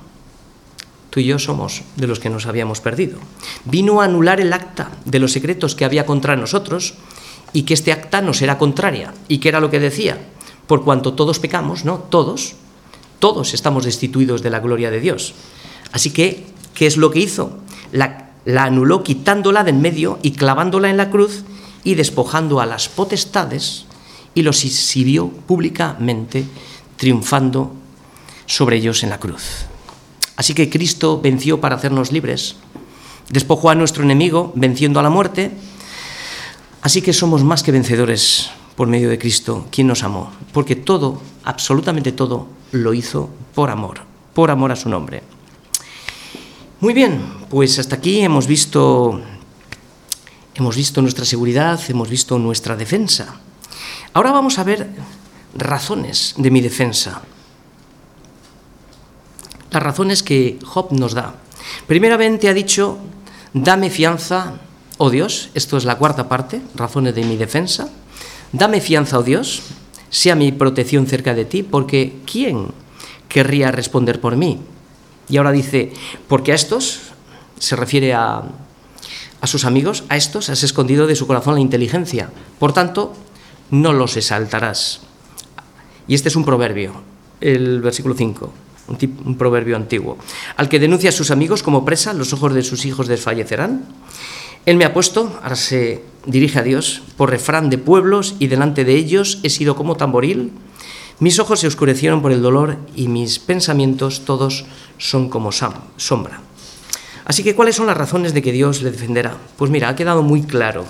[1.12, 3.20] Tú y yo somos de los que nos habíamos perdido.
[3.64, 6.96] Vino a anular el acta de los secretos que había contra nosotros
[7.56, 9.14] y que este acta nos era contraria.
[9.30, 10.20] ¿Y que era lo que decía?
[10.68, 12.00] Por cuanto todos pecamos, ¿no?
[12.00, 12.56] Todos,
[13.20, 15.34] todos estamos destituidos de la gloria de Dios.
[15.94, 17.60] Así que, ¿qué es lo que hizo?
[17.94, 21.46] La, la anuló quitándola de en medio y clavándola en la cruz
[21.86, 23.86] y despojando a las potestades
[24.34, 26.44] y los exhibió públicamente
[26.98, 27.72] triunfando
[28.48, 29.66] sobre ellos en la cruz.
[30.36, 32.58] Así que Cristo venció para hacernos libres,
[33.30, 35.52] despojó a nuestro enemigo venciendo a la muerte,
[36.86, 41.20] así que somos más que vencedores por medio de Cristo, quien nos amó, porque todo,
[41.44, 44.02] absolutamente todo, lo hizo por amor,
[44.36, 45.24] por amor a su nombre.
[46.82, 47.20] Muy bien,
[47.50, 49.20] pues hasta aquí hemos visto
[50.54, 53.34] hemos visto nuestra seguridad, hemos visto nuestra defensa.
[54.14, 54.88] Ahora vamos a ver
[55.58, 57.24] razones de mi defensa.
[59.72, 61.34] Las razones que Job nos da.
[61.88, 63.00] Primeramente ha dicho,
[63.54, 64.62] dame fianza,
[64.98, 67.90] oh Dios, esto es la cuarta parte, razones de mi defensa,
[68.52, 69.64] dame fianza, oh Dios,
[70.10, 72.68] sea mi protección cerca de ti, porque ¿quién
[73.28, 74.60] querría responder por mí?
[75.28, 75.92] Y ahora dice,
[76.28, 77.00] porque a estos,
[77.60, 78.44] se refiere a,
[79.42, 82.30] a sus amigos, a estos has escondido de su corazón la inteligencia,
[82.60, 83.14] por tanto,
[83.72, 85.02] no los exaltarás.
[86.08, 86.94] Y este es un proverbio,
[87.42, 88.54] el versículo 5,
[88.88, 90.18] un, proverbio antiguo.
[90.58, 93.84] Al que denuncia a sus amigos como presa, los ojos de sus hijos desfallecerán.
[94.66, 98.84] Él me ha puesto, ahora se dirige a Dios, por refrán de pueblos y delante
[98.84, 100.52] de ellos he sido como tamboril.
[101.20, 104.66] Mis ojos se oscurecieron por el dolor y mis pensamientos todos
[104.98, 106.42] son como sombra.
[107.26, 109.38] Así que, ¿cuáles son las razones de que Dios le defenderá?
[109.56, 110.86] Pues mira, ha quedado muy claro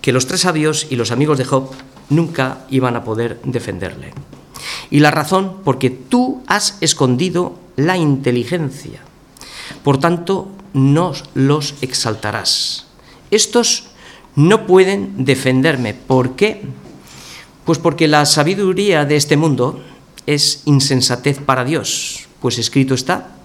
[0.00, 1.70] que los tres sabios y los amigos de Job
[2.08, 4.12] nunca iban a poder defenderle.
[4.90, 9.00] Y la razón, porque tú has escondido la inteligencia.
[9.82, 12.86] Por tanto, no los exaltarás.
[13.30, 13.84] Estos
[14.36, 15.94] no pueden defenderme.
[15.94, 16.62] ¿Por qué?
[17.64, 19.80] Pues porque la sabiduría de este mundo
[20.26, 23.36] es insensatez para Dios, pues escrito está,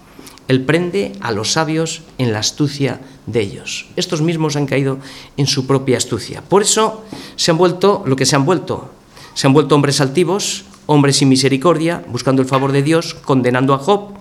[0.48, 3.86] Él prende a los sabios en la astucia de ellos.
[3.96, 4.98] Estos mismos han caído
[5.36, 6.42] en su propia astucia.
[6.42, 7.04] Por eso
[7.36, 8.90] se han vuelto lo que se han vuelto.
[9.34, 13.78] Se han vuelto hombres altivos, hombres sin misericordia, buscando el favor de Dios, condenando a
[13.78, 14.14] Job.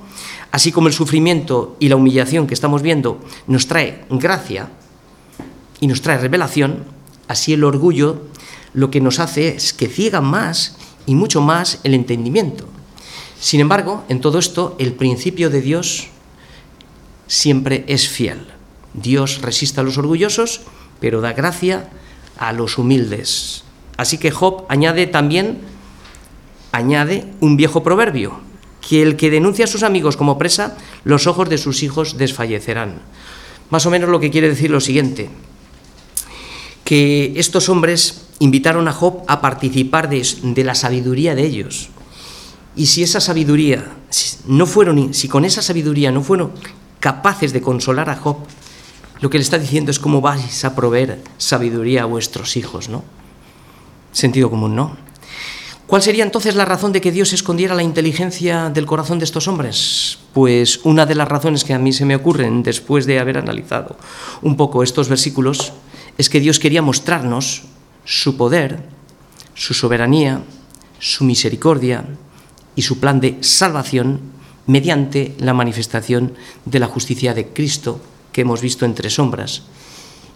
[0.52, 4.70] Así como el sufrimiento y la humillación que estamos viendo nos trae gracia,
[5.80, 6.84] y nos trae revelación,
[7.28, 8.24] así el orgullo
[8.74, 12.68] lo que nos hace es que ciega más y mucho más el entendimiento.
[13.40, 16.08] Sin embargo, en todo esto, el principio de Dios
[17.28, 18.48] siempre es fiel.
[18.94, 20.62] Dios resiste a los orgullosos,
[21.00, 21.90] pero da gracia
[22.38, 23.64] a los humildes.
[23.98, 25.60] Así que Job añade también
[26.72, 28.40] añade un viejo proverbio,
[28.88, 33.02] que el que denuncia a sus amigos como presa, los ojos de sus hijos desfallecerán.
[33.70, 35.30] Más o menos lo que quiere decir lo siguiente,
[36.90, 41.90] que estos hombres invitaron a Job a participar de, la sabiduría de ellos.
[42.76, 43.94] Y si esa sabiduría
[44.48, 46.52] no fueron, si con esa sabiduría no fueron
[47.00, 48.38] capaces de consolar a Job,
[49.22, 53.04] lo que le está diciendo es cómo vais a proveer sabiduría a vuestros hijos, ¿no?
[54.12, 54.98] Sentido común, ¿no?
[55.86, 59.48] ¿Cuál sería entonces la razón de que Dios escondiera la inteligencia del corazón de estos
[59.48, 60.18] hombres?
[60.34, 63.96] Pues una de las razones que a mí se me ocurren después de haber analizado
[64.42, 65.72] un poco estos versículos
[66.20, 67.64] es que Dios quería mostrarnos
[68.04, 68.84] su poder,
[69.56, 70.44] su soberanía,
[71.00, 72.04] su misericordia
[72.76, 74.20] y su plan de salvación
[74.68, 76.34] mediante la manifestación
[76.66, 78.02] de la justicia de Cristo
[78.34, 79.64] que hemos visto entre sombras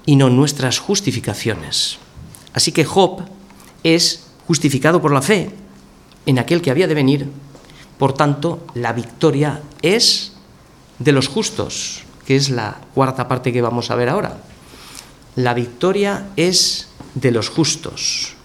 [0.05, 1.97] y no nuestras justificaciones.
[2.53, 3.23] Así que Job
[3.83, 5.51] es justificado por la fe
[6.25, 7.27] en aquel que había de venir.
[7.99, 10.31] Por tanto, la victoria es
[10.99, 14.52] de los justos, que es la cuarta parte que vamos a ver ahora.
[15.35, 18.35] La victoria es de los justos.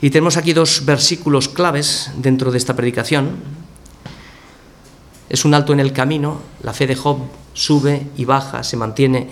[0.00, 3.36] Y tenemos aquí dos versículos claves dentro de esta predicación.
[5.28, 7.18] Es un alto en el camino, la fe de Job
[7.54, 9.30] sube y baja, se mantiene,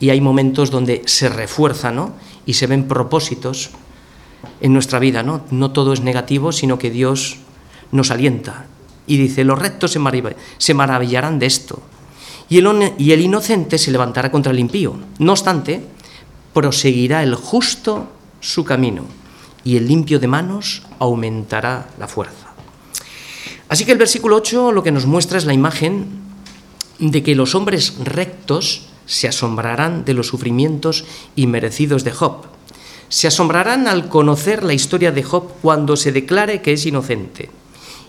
[0.00, 2.14] y hay momentos donde se refuerza, ¿no?
[2.46, 3.70] Y se ven propósitos
[4.60, 5.44] en nuestra vida, ¿no?
[5.50, 7.36] No todo es negativo, sino que Dios
[7.92, 8.66] nos alienta
[9.06, 9.92] y dice, los rectos
[10.58, 11.82] se, maravillarán de esto
[12.48, 14.96] y el, y inocente se levantará contra el impío.
[15.18, 15.84] No obstante,
[16.52, 18.08] proseguirá el justo
[18.40, 19.04] su camino
[19.64, 22.52] y el limpio de manos aumentará la fuerza.
[23.68, 26.06] Así que el versículo 8 lo que nos muestra es la imagen
[26.98, 31.04] de que los hombres rectos se asombrarán de los sufrimientos
[31.34, 32.46] inmerecidos de Job
[33.08, 37.48] se asombrarán al conocer la historia de Job cuando se declare que es inocente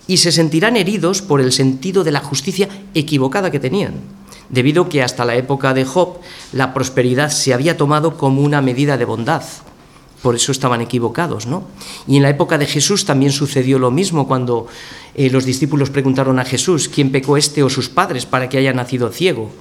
[0.08, 3.94] y se sentirán heridos por el sentido de la justicia equivocada que tenían,
[4.50, 6.20] debido que hasta la época de Job
[6.52, 9.44] la prosperidad se había tomado como una medida de bondad.
[10.22, 11.66] Por eso estaban equivocados, ¿no?
[12.08, 14.68] Y en la época de Jesús también sucedió lo mismo cuando
[15.14, 18.74] eh, los discípulos preguntaron a Jesús, ¿quién pecó este o sus padres para que haya
[18.74, 19.52] nacido ciego?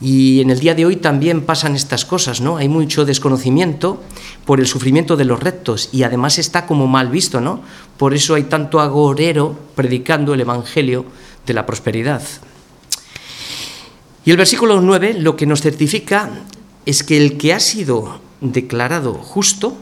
[0.00, 2.58] Y en el día de hoy también pasan estas cosas, ¿no?
[2.58, 4.02] Hay mucho desconocimiento
[4.44, 7.62] por el sufrimiento de los rectos y además está como mal visto, ¿no?
[7.96, 11.06] Por eso hay tanto agorero predicando el evangelio
[11.46, 12.22] de la prosperidad.
[14.26, 16.28] Y el versículo 9 lo que nos certifica
[16.84, 19.76] es que el que ha sido declarado justo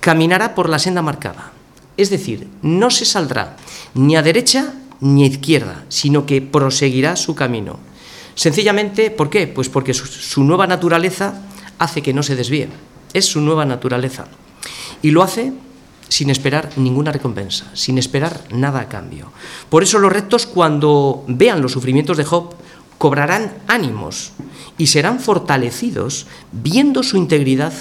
[0.00, 1.50] caminará por la senda marcada.
[1.96, 3.56] Es decir, no se saldrá
[3.94, 7.78] ni a derecha ni a izquierda, sino que proseguirá su camino.
[8.34, 9.46] Sencillamente, ¿por qué?
[9.46, 11.40] Pues porque su, nueva naturaleza
[11.78, 12.68] hace que no se desvíe.
[13.14, 14.26] Es su nueva naturaleza.
[15.00, 15.54] Y lo hace
[16.08, 19.32] sin esperar ninguna recompensa, sin esperar nada a cambio.
[19.70, 22.54] Por eso los rectos, cuando vean los sufrimientos de Job,
[22.98, 24.32] cobrarán ánimos
[24.78, 27.72] y serán fortalecidos viendo su integridad,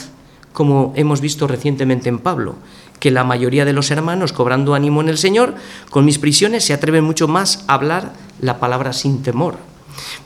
[0.54, 2.56] como hemos visto recientemente en Pablo,
[3.00, 5.56] que la mayoría de los hermanos, cobrando ánimo en el Señor,
[5.90, 9.58] con mis prisiones se atreven mucho más a hablar la palabra sin temor.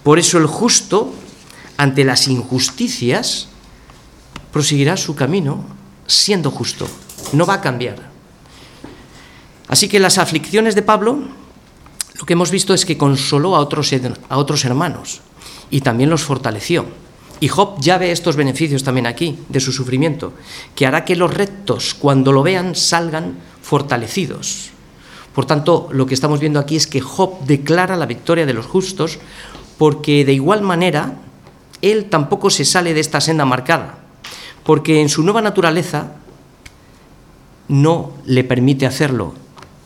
[0.04, 1.14] Por eso el justo,
[1.78, 3.50] ante las injusticias,
[4.52, 5.64] proseguirá su camino
[6.08, 6.88] siendo justo.
[7.34, 8.10] No va a cambiar.
[9.68, 11.20] Así que las aflicciones de Pablo,
[12.20, 13.94] lo que hemos visto es que consoló a otros,
[14.28, 15.22] a otros hermanos
[15.72, 16.86] y también los fortaleció.
[17.40, 20.34] Y Job ya ve estos beneficios también aquí de su sufrimiento,
[20.76, 24.72] que hará que los rectos, cuando lo vean, salgan fortalecidos.
[25.34, 28.66] Por tanto, lo que estamos viendo aquí es que Job declara la victoria de los
[28.66, 29.20] justos
[29.78, 31.14] porque de igual manera
[31.82, 34.00] él tampoco se sale de esta senda marcada,
[34.66, 36.16] porque en su nueva naturaleza
[37.70, 39.36] no le permite hacerlo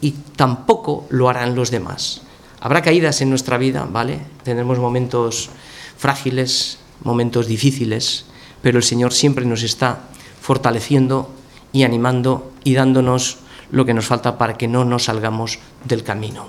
[0.03, 2.23] y tampoco lo harán los demás.
[2.59, 4.19] Habrá caídas en nuestra vida, ¿vale?
[4.43, 5.49] Tendremos momentos
[5.97, 8.25] frágiles, momentos difíciles,
[8.61, 10.09] pero el Señor siempre nos está
[10.41, 11.31] fortaleciendo
[11.71, 13.37] y animando y dándonos
[13.71, 16.47] lo que nos falta para que no nos salgamos del camino.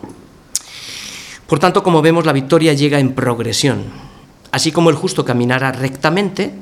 [1.47, 3.85] Por tanto, como vemos, la victoria llega en progresión.
[4.51, 6.53] Así como el justo caminará rectamente,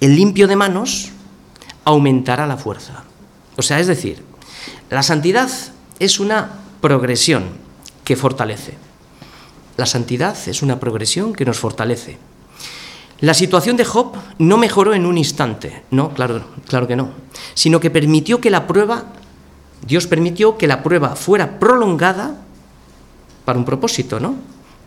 [0.00, 1.12] el limpio de manos
[1.86, 3.04] aumentará la fuerza.
[3.56, 4.22] O sea, es decir,
[4.90, 5.48] la santidad
[5.98, 7.44] es una progresión
[8.04, 8.74] que fortalece.
[9.76, 12.18] La santidad es una progresión que nos fortalece.
[13.20, 17.10] La situación de Job no mejoró en un instante, no, claro, claro que no,
[17.54, 19.04] sino que permitió que la prueba,
[19.86, 22.42] Dios permitió que la prueba fuera prolongada
[23.46, 24.34] para un propósito, ¿no?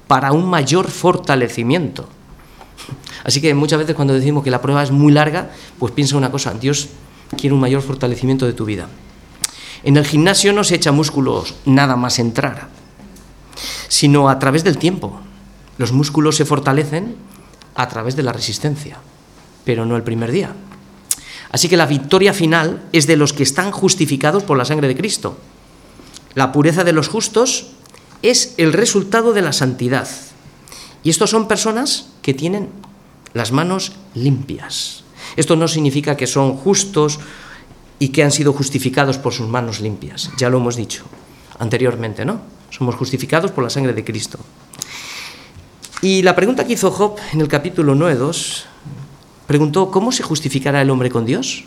[0.07, 2.07] Para un mayor fortalecimiento.
[3.23, 5.49] Así que muchas veces cuando decimos que la prueba es muy larga,
[5.79, 6.89] pues piensa una cosa, Dios
[7.35, 8.87] quiere un mayor fortalecimiento de tu vida.
[9.83, 12.67] En el gimnasio no se echa músculos nada más entrar,
[13.87, 15.19] sino a través del tiempo.
[15.77, 17.15] Los músculos se fortalecen
[17.75, 18.97] a través de la resistencia,
[19.63, 20.53] pero no el primer día.
[21.51, 24.95] Así que la victoria final es de los que están justificados por la sangre de
[24.95, 25.37] Cristo.
[26.35, 27.67] La pureza de los justos
[28.21, 30.07] es el resultado de la santidad.
[31.03, 32.69] Y estos son personas que tienen
[33.33, 35.03] las manos limpias.
[35.37, 37.19] Esto no significa que son justos
[37.99, 40.31] y que han sido justificados por sus manos limpias.
[40.37, 41.03] Ya lo hemos dicho
[41.59, 42.39] anteriormente, ¿no?
[42.69, 44.39] Somos justificados por la sangre de Cristo.
[46.01, 48.63] Y la pregunta que hizo Job en el capítulo 9.2
[49.45, 51.65] preguntó, ¿cómo se justificará el hombre con Dios?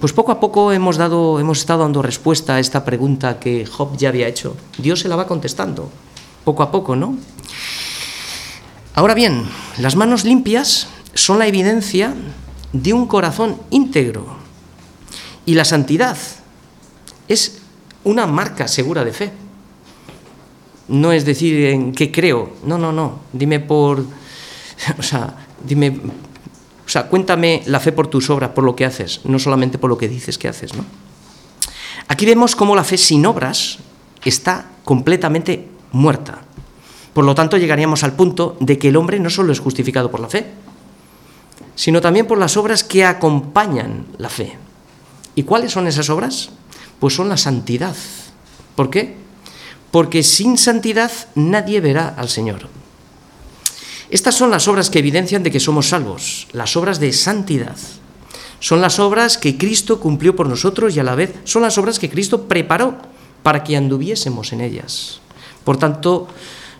[0.00, 3.96] Pues poco a poco hemos, dado, hemos estado dando respuesta a esta pregunta que Job
[3.98, 4.56] ya había hecho.
[4.78, 5.90] Dios se la va contestando,
[6.44, 7.18] poco a poco, ¿no?
[8.94, 9.44] Ahora bien,
[9.78, 12.14] las manos limpias son la evidencia
[12.72, 14.37] de un corazón íntegro
[15.48, 16.18] y la santidad
[17.26, 17.58] es
[18.04, 19.32] una marca segura de fe
[20.88, 24.00] no es decir en qué creo, no, no, no, dime por,
[24.98, 25.34] o sea,
[25.64, 29.78] dime, o sea, cuéntame la fe por tus obras, por lo que haces, no solamente
[29.78, 30.84] por lo que dices que haces, ¿no?
[32.08, 33.78] Aquí vemos cómo la fe sin obras
[34.24, 36.38] está completamente muerta.
[37.12, 40.20] Por lo tanto, llegaríamos al punto de que el hombre no solo es justificado por
[40.20, 40.46] la fe,
[41.74, 44.56] sino también por las obras que acompañan la fe.
[45.38, 46.50] ¿Y cuáles son esas obras?
[46.98, 47.94] Pues son la santidad.
[48.74, 49.16] ¿Por qué?
[49.90, 52.68] porque sin santidad nadie verá al Señor.
[54.10, 57.76] Estas son las obras que evidencian de que somos salvos, las obras de santidad.
[58.60, 61.98] Son las obras que Cristo cumplió por nosotros y a la vez son las obras
[61.98, 62.96] que Cristo preparó
[63.42, 65.20] para que anduviésemos en ellas.
[65.62, 66.28] Por tanto,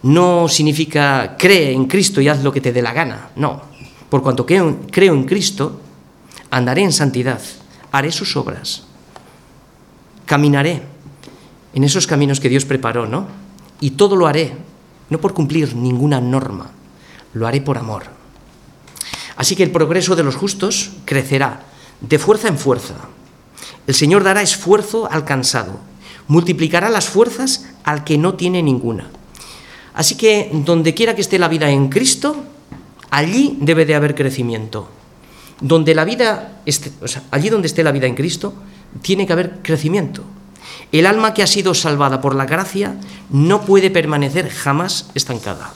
[0.02, 3.62] no significa cree en Cristo y haz lo que te dé la gana, no.
[4.08, 5.80] Por cuanto creo en Cristo,
[6.50, 7.40] andaré en santidad,
[7.92, 8.84] haré sus obras,
[10.26, 10.82] caminaré
[11.74, 13.26] en esos caminos que Dios preparó, ¿no?
[13.80, 14.56] Y todo lo haré,
[15.10, 16.70] no por cumplir ninguna norma,
[17.34, 18.04] lo haré por amor.
[19.36, 21.62] Así que el progreso de los justos crecerá
[22.00, 22.94] de fuerza en fuerza.
[23.86, 25.78] El Señor dará esfuerzo al cansado,
[26.26, 29.08] multiplicará las fuerzas al que no tiene ninguna.
[29.94, 32.44] Así que donde quiera que esté la vida en Cristo,
[33.10, 34.88] allí debe de haber crecimiento.
[35.60, 36.92] Donde la vida esté,
[37.30, 38.54] allí donde esté la vida en Cristo,
[39.02, 40.24] tiene que haber crecimiento.
[40.92, 42.96] El alma que ha sido salvada por la gracia
[43.30, 45.72] no puede permanecer jamás estancada.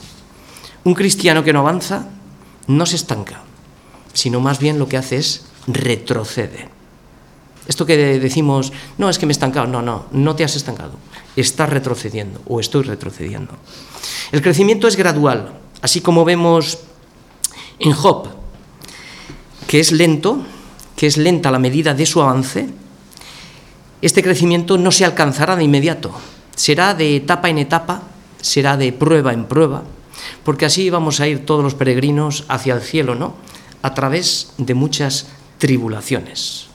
[0.83, 2.07] Un cristiano que no avanza
[2.67, 3.41] no se estanca,
[4.13, 6.69] sino más bien lo que hace es retrocede.
[7.67, 10.93] Esto que decimos, no, es que me he estancado, no, no, no te has estancado,
[11.35, 13.53] estás retrocediendo o estoy retrocediendo.
[14.31, 16.79] El crecimiento es gradual, así como vemos
[17.79, 18.27] en Job,
[19.73, 20.37] que es lento,
[20.95, 22.69] que es lenta la medida de su avance,
[24.03, 26.11] este crecimiento no se alcanzará de inmediato,
[26.55, 28.03] será de etapa en etapa,
[28.39, 29.81] será de prueba en prueba,
[30.43, 33.33] porque así vamos a ir todos los peregrinos hacia el cielo, ¿no?
[33.81, 35.25] A través de muchas
[35.57, 36.67] tribulaciones.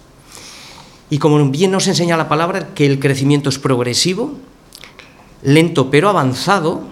[1.08, 4.32] Y como bien nos enseña la palabra, que el crecimiento es progresivo,
[5.44, 6.82] lento pero avanzado,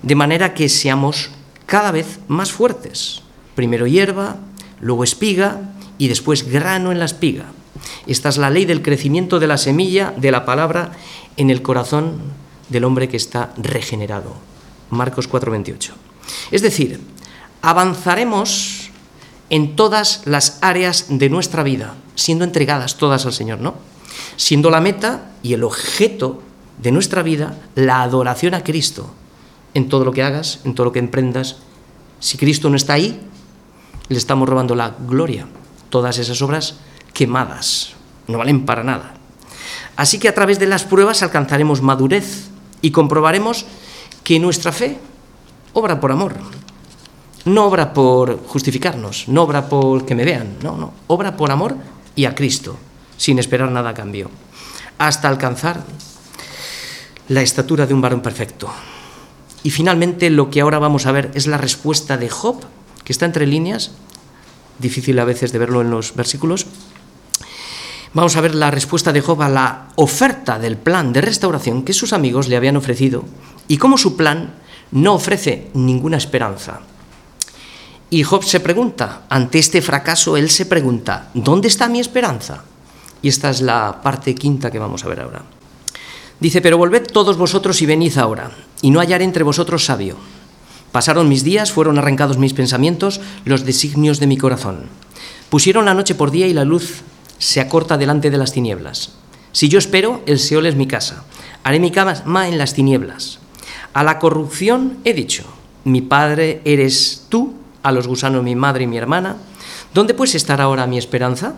[0.00, 1.28] de manera que seamos
[1.66, 3.20] cada vez más fuertes.
[3.54, 4.38] Primero hierba,
[4.80, 5.60] luego espiga
[5.98, 7.46] y después grano en la espiga.
[8.06, 10.92] Esta es la ley del crecimiento de la semilla de la palabra
[11.36, 12.14] en el corazón
[12.68, 14.34] del hombre que está regenerado.
[14.90, 15.92] Marcos 4:28.
[16.50, 17.00] Es decir,
[17.62, 18.90] avanzaremos
[19.50, 23.74] en todas las áreas de nuestra vida, siendo entregadas todas al Señor, ¿no?
[24.36, 26.42] Siendo la meta y el objeto
[26.82, 29.12] de nuestra vida la adoración a Cristo
[29.74, 31.56] en todo lo que hagas, en todo lo que emprendas.
[32.18, 33.20] Si Cristo no está ahí,
[34.08, 35.46] le estamos robando la gloria.
[35.90, 36.76] Todas esas obras
[37.12, 37.94] quemadas,
[38.28, 39.14] no valen para nada.
[39.96, 42.48] Así que a través de las pruebas alcanzaremos madurez
[42.82, 43.64] y comprobaremos
[44.22, 44.98] que nuestra fe
[45.72, 46.34] obra por amor,
[47.44, 51.76] no obra por justificarnos, no obra por que me vean, no, no, obra por amor
[52.14, 52.76] y a Cristo,
[53.16, 54.30] sin esperar nada a cambio,
[54.98, 55.84] hasta alcanzar
[57.28, 58.68] la estatura de un varón perfecto.
[59.62, 62.60] Y finalmente lo que ahora vamos a ver es la respuesta de Job,
[63.06, 63.92] que está entre líneas,
[64.78, 66.66] difícil a veces de verlo en los versículos,
[68.16, 71.92] Vamos a ver la respuesta de Job a la oferta del plan de restauración que
[71.92, 73.24] sus amigos le habían ofrecido
[73.68, 74.54] y cómo su plan
[74.90, 76.80] no ofrece ninguna esperanza.
[78.08, 82.64] Y Job se pregunta, ante este fracaso, él se pregunta, ¿dónde está mi esperanza?
[83.20, 85.42] Y esta es la parte quinta que vamos a ver ahora.
[86.40, 88.50] Dice, pero volved todos vosotros y venid ahora,
[88.80, 90.16] y no hallaré entre vosotros sabio.
[90.92, 94.86] Pasaron mis días, fueron arrancados mis pensamientos, los designios de mi corazón.
[95.50, 97.02] Pusieron la noche por día y la luz
[97.38, 99.12] se acorta delante de las tinieblas.
[99.52, 101.24] Si yo espero, el Seol es mi casa.
[101.64, 103.38] Haré mi cama en las tinieblas.
[103.92, 105.44] A la corrupción he dicho,
[105.84, 109.36] mi padre eres tú, a los gusanos mi madre y mi hermana.
[109.94, 111.54] ¿Dónde pues estará ahora mi esperanza?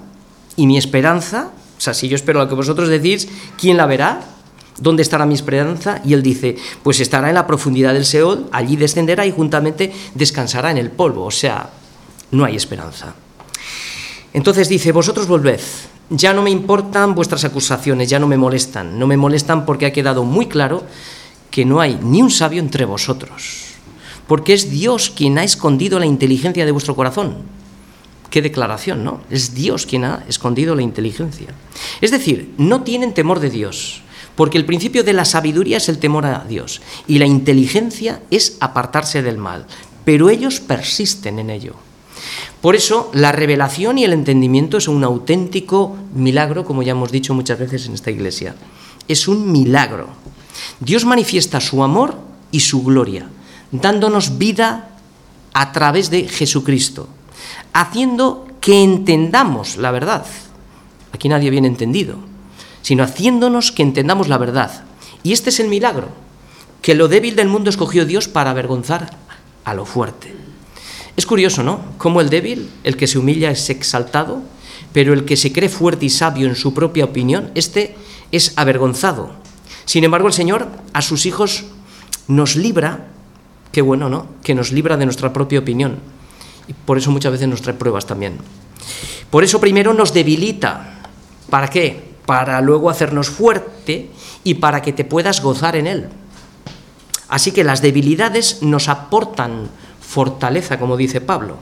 [0.54, 4.20] Y mi esperanza, o sea, si yo espero lo que vosotros decís, ¿quién la verá?
[4.80, 6.00] ¿Dónde estará mi esperanza?
[6.04, 10.70] Y él dice, pues estará en la profundidad del Seol, allí descenderá y juntamente descansará
[10.70, 11.24] en el polvo.
[11.24, 11.70] O sea,
[12.30, 13.14] no hay esperanza.
[14.32, 15.60] Entonces dice, vosotros volved,
[16.10, 19.92] ya no me importan vuestras acusaciones, ya no me molestan, no me molestan porque ha
[19.92, 20.84] quedado muy claro
[21.50, 23.64] que no hay ni un sabio entre vosotros,
[24.26, 27.36] porque es Dios quien ha escondido la inteligencia de vuestro corazón.
[28.30, 29.22] Qué declaración, ¿no?
[29.30, 31.48] Es Dios quien ha escondido la inteligencia.
[32.02, 34.02] Es decir, no tienen temor de Dios,
[34.38, 38.56] porque el principio de la sabiduría es el temor a Dios y la inteligencia es
[38.60, 39.66] apartarse del mal,
[40.04, 41.74] pero ellos persisten en ello.
[42.60, 47.34] Por eso la revelación y el entendimiento es un auténtico milagro, como ya hemos dicho
[47.34, 48.54] muchas veces en esta iglesia.
[49.08, 50.10] Es un milagro.
[50.78, 52.14] Dios manifiesta su amor
[52.52, 53.28] y su gloria,
[53.72, 54.90] dándonos vida
[55.52, 57.08] a través de Jesucristo,
[57.72, 60.24] haciendo que entendamos la verdad.
[61.10, 62.27] Aquí nadie viene entendido,
[62.88, 64.82] sino haciéndonos que entendamos la verdad.
[65.22, 66.08] Y este es el milagro,
[66.80, 69.10] que lo débil del mundo escogió Dios para avergonzar
[69.66, 70.34] a lo fuerte.
[71.14, 71.82] Es curioso, ¿no?
[71.98, 74.40] Cómo el débil, el que se humilla es exaltado,
[74.94, 77.94] pero el que se cree fuerte y sabio en su propia opinión, este
[78.32, 79.32] es avergonzado.
[79.84, 81.64] Sin embargo, el Señor a sus hijos
[82.26, 83.08] nos libra,
[83.70, 84.28] qué bueno, ¿no?
[84.42, 85.98] Que nos libra de nuestra propia opinión.
[86.66, 88.38] Y por eso muchas veces nos trae pruebas también.
[89.28, 91.02] Por eso primero nos debilita.
[91.50, 92.07] ¿Para qué?
[92.28, 94.10] Para luego hacernos fuerte
[94.44, 96.08] y para que te puedas gozar en Él.
[97.30, 101.56] Así que las debilidades nos aportan fortaleza, como dice Pablo.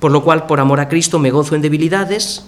[0.00, 2.46] Por lo cual, por amor a Cristo, me gozo en debilidades,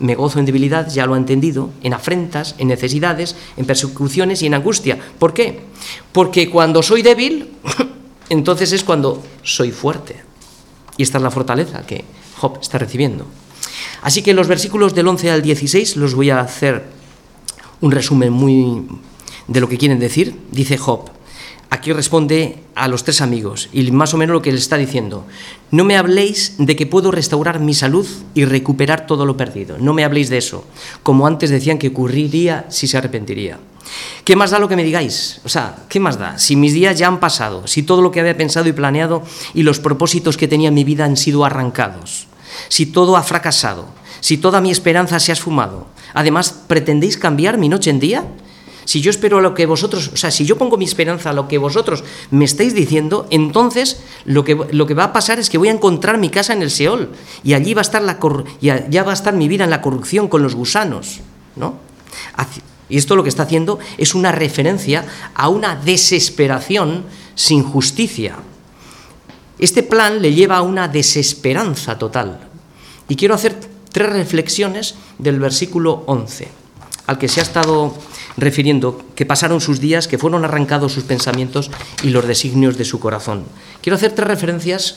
[0.00, 4.46] me gozo en debilidades, ya lo ha entendido, en afrentas, en necesidades, en persecuciones y
[4.46, 4.98] en angustia.
[5.20, 5.60] ¿Por qué?
[6.10, 7.52] Porque cuando soy débil,
[8.28, 10.20] entonces es cuando soy fuerte.
[10.96, 12.04] Y esta es la fortaleza que
[12.38, 13.24] Job está recibiendo.
[14.02, 16.84] Así que los versículos del 11 al 16 los voy a hacer
[17.80, 18.86] un resumen muy
[19.48, 20.34] de lo que quieren decir.
[20.50, 21.10] Dice Job,
[21.70, 25.26] aquí responde a los tres amigos y más o menos lo que le está diciendo.
[25.70, 29.76] No me habléis de que puedo restaurar mi salud y recuperar todo lo perdido.
[29.78, 30.64] No me habléis de eso,
[31.02, 33.58] como antes decían que ocurriría si se arrepentiría.
[34.24, 35.40] ¿Qué más da lo que me digáis?
[35.44, 36.38] O sea, ¿qué más da?
[36.38, 39.22] Si mis días ya han pasado, si todo lo que había pensado y planeado
[39.54, 42.28] y los propósitos que tenía en mi vida han sido arrancados,
[42.68, 43.86] si todo ha fracasado,
[44.20, 48.24] si toda mi esperanza se ha esfumado, además, ¿pretendéis cambiar mi noche en día?
[48.84, 51.46] Si yo espero lo que vosotros, o sea, si yo pongo mi esperanza a lo
[51.46, 55.58] que vosotros me estáis diciendo, entonces lo que, lo que va a pasar es que
[55.58, 57.10] voy a encontrar mi casa en el Seol
[57.44, 58.18] y allí va a estar la
[58.60, 61.20] ya va a estar mi vida en la corrupción con los gusanos,
[61.54, 61.78] ¿no?
[62.88, 67.04] Y esto lo que está haciendo es una referencia a una desesperación
[67.36, 68.36] sin justicia.
[69.60, 72.40] Este plan le lleva a una desesperanza total.
[73.08, 73.56] Y quiero hacer
[73.92, 76.48] tres reflexiones del versículo 11,
[77.06, 77.94] al que se ha estado
[78.38, 81.70] refiriendo que pasaron sus días, que fueron arrancados sus pensamientos
[82.02, 83.44] y los designios de su corazón.
[83.82, 84.96] Quiero hacer tres referencias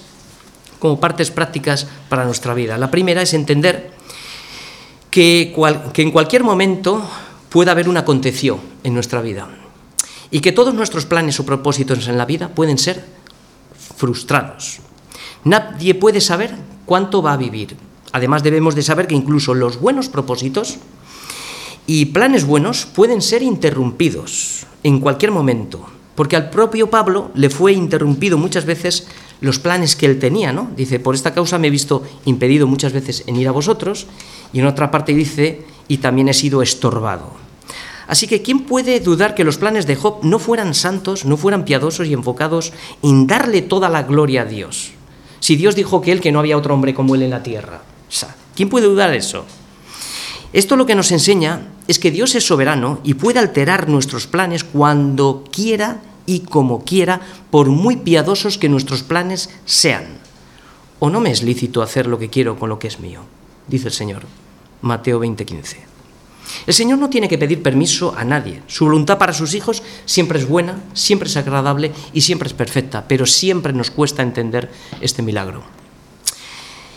[0.80, 2.78] como partes prácticas para nuestra vida.
[2.78, 3.92] La primera es entender
[5.10, 5.54] que,
[5.96, 7.08] en cualquier momento
[7.50, 9.48] puede haber una aconteció en nuestra vida
[10.32, 13.06] y que todos nuestros planes o propósitos en la vida pueden ser
[14.04, 14.80] frustrados.
[15.46, 17.78] Nadie puede saber cuánto va a vivir.
[18.12, 20.76] Además debemos de saber que incluso los buenos propósitos
[21.88, 27.72] y planes buenos pueden ser interrumpidos en cualquier momento, porque al propio Pablo le fue
[27.72, 29.08] interrumpido muchas veces
[29.40, 30.70] los planes que él tenía, ¿no?
[30.76, 34.08] Dice, por esta causa me he visto impedido muchas veces en ir a vosotros,
[34.52, 37.43] y en otra parte dice, y también he sido estorbado.
[38.08, 41.66] Así que, ¿quién puede dudar que los planes de Job no fueran santos, no fueran
[41.66, 44.92] piadosos y enfocados en darle toda la gloria a Dios?
[45.40, 47.82] Si Dios dijo que él, que no había otro hombre como él en la tierra.
[48.56, 49.46] ¿Quién puede dudar eso?
[50.54, 54.64] Esto lo que nos enseña es que Dios es soberano y puede alterar nuestros planes
[54.64, 60.06] cuando quiera y como quiera, por muy piadosos que nuestros planes sean.
[61.00, 63.22] ¿O no me es lícito hacer lo que quiero con lo que es mío?
[63.68, 64.24] Dice el Señor.
[64.82, 65.93] Mateo 20:15.
[66.66, 68.62] El Señor no tiene que pedir permiso a nadie.
[68.68, 73.06] Su voluntad para sus hijos siempre es buena, siempre es agradable y siempre es perfecta,
[73.08, 75.64] pero siempre nos cuesta entender este milagro.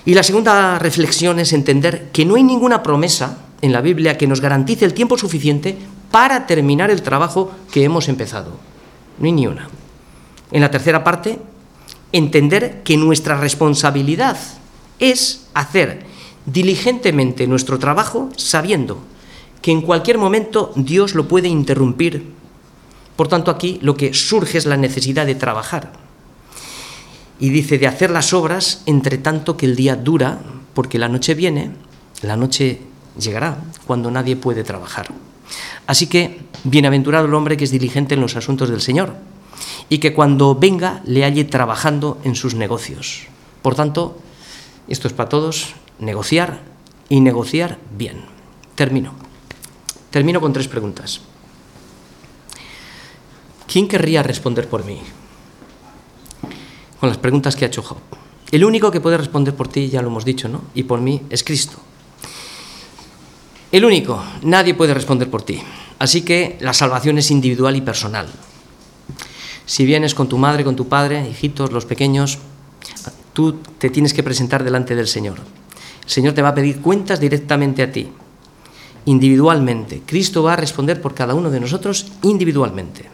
[0.04, 4.28] Y la segunda reflexión es entender que no hay ninguna promesa en la Biblia que
[4.28, 5.76] nos garantice el tiempo suficiente
[6.11, 8.52] para terminar el trabajo que hemos empezado.
[9.18, 9.68] No hay ni una.
[10.52, 11.40] En la tercera parte,
[12.12, 14.38] entender que nuestra responsabilidad
[15.00, 16.07] es hacer
[16.46, 19.02] diligentemente nuestro trabajo sabiendo
[19.62, 22.32] que en cualquier momento Dios lo puede interrumpir.
[23.16, 25.92] Por tanto, aquí lo que surge es la necesidad de trabajar.
[27.38, 30.40] Y dice de hacer las obras entre tanto que el día dura,
[30.74, 31.72] porque la noche viene,
[32.22, 32.80] la noche
[33.18, 35.09] llegará cuando nadie puede trabajar.
[35.86, 39.14] Así que, bienaventurado el hombre que es diligente en los asuntos del Señor
[39.88, 43.26] y que cuando venga le halle trabajando en sus negocios.
[43.62, 44.18] Por tanto,
[44.88, 46.61] esto es para todos, negociar
[47.09, 48.24] y negociar bien.
[48.74, 49.26] Termino.
[50.16, 51.20] Termino con tres preguntas.
[53.70, 54.98] ¿Quién querría responder por mí?
[56.98, 57.98] Con las preguntas que ha hecho Job.
[58.50, 60.62] El único que puede responder por ti, ya lo hemos dicho, ¿no?
[60.74, 61.76] Y por mí es Cristo.
[63.70, 65.60] El único, nadie puede responder por ti.
[65.98, 68.26] Así que la salvación es individual y personal.
[69.66, 72.38] Si vienes con tu madre, con tu padre, hijitos, los pequeños,
[73.34, 75.36] tú te tienes que presentar delante del Señor.
[76.04, 78.08] El Señor te va a pedir cuentas directamente a ti,
[79.07, 80.02] individualmente.
[80.04, 83.09] Cristo va a responder por cada uno de nosotros individualmente.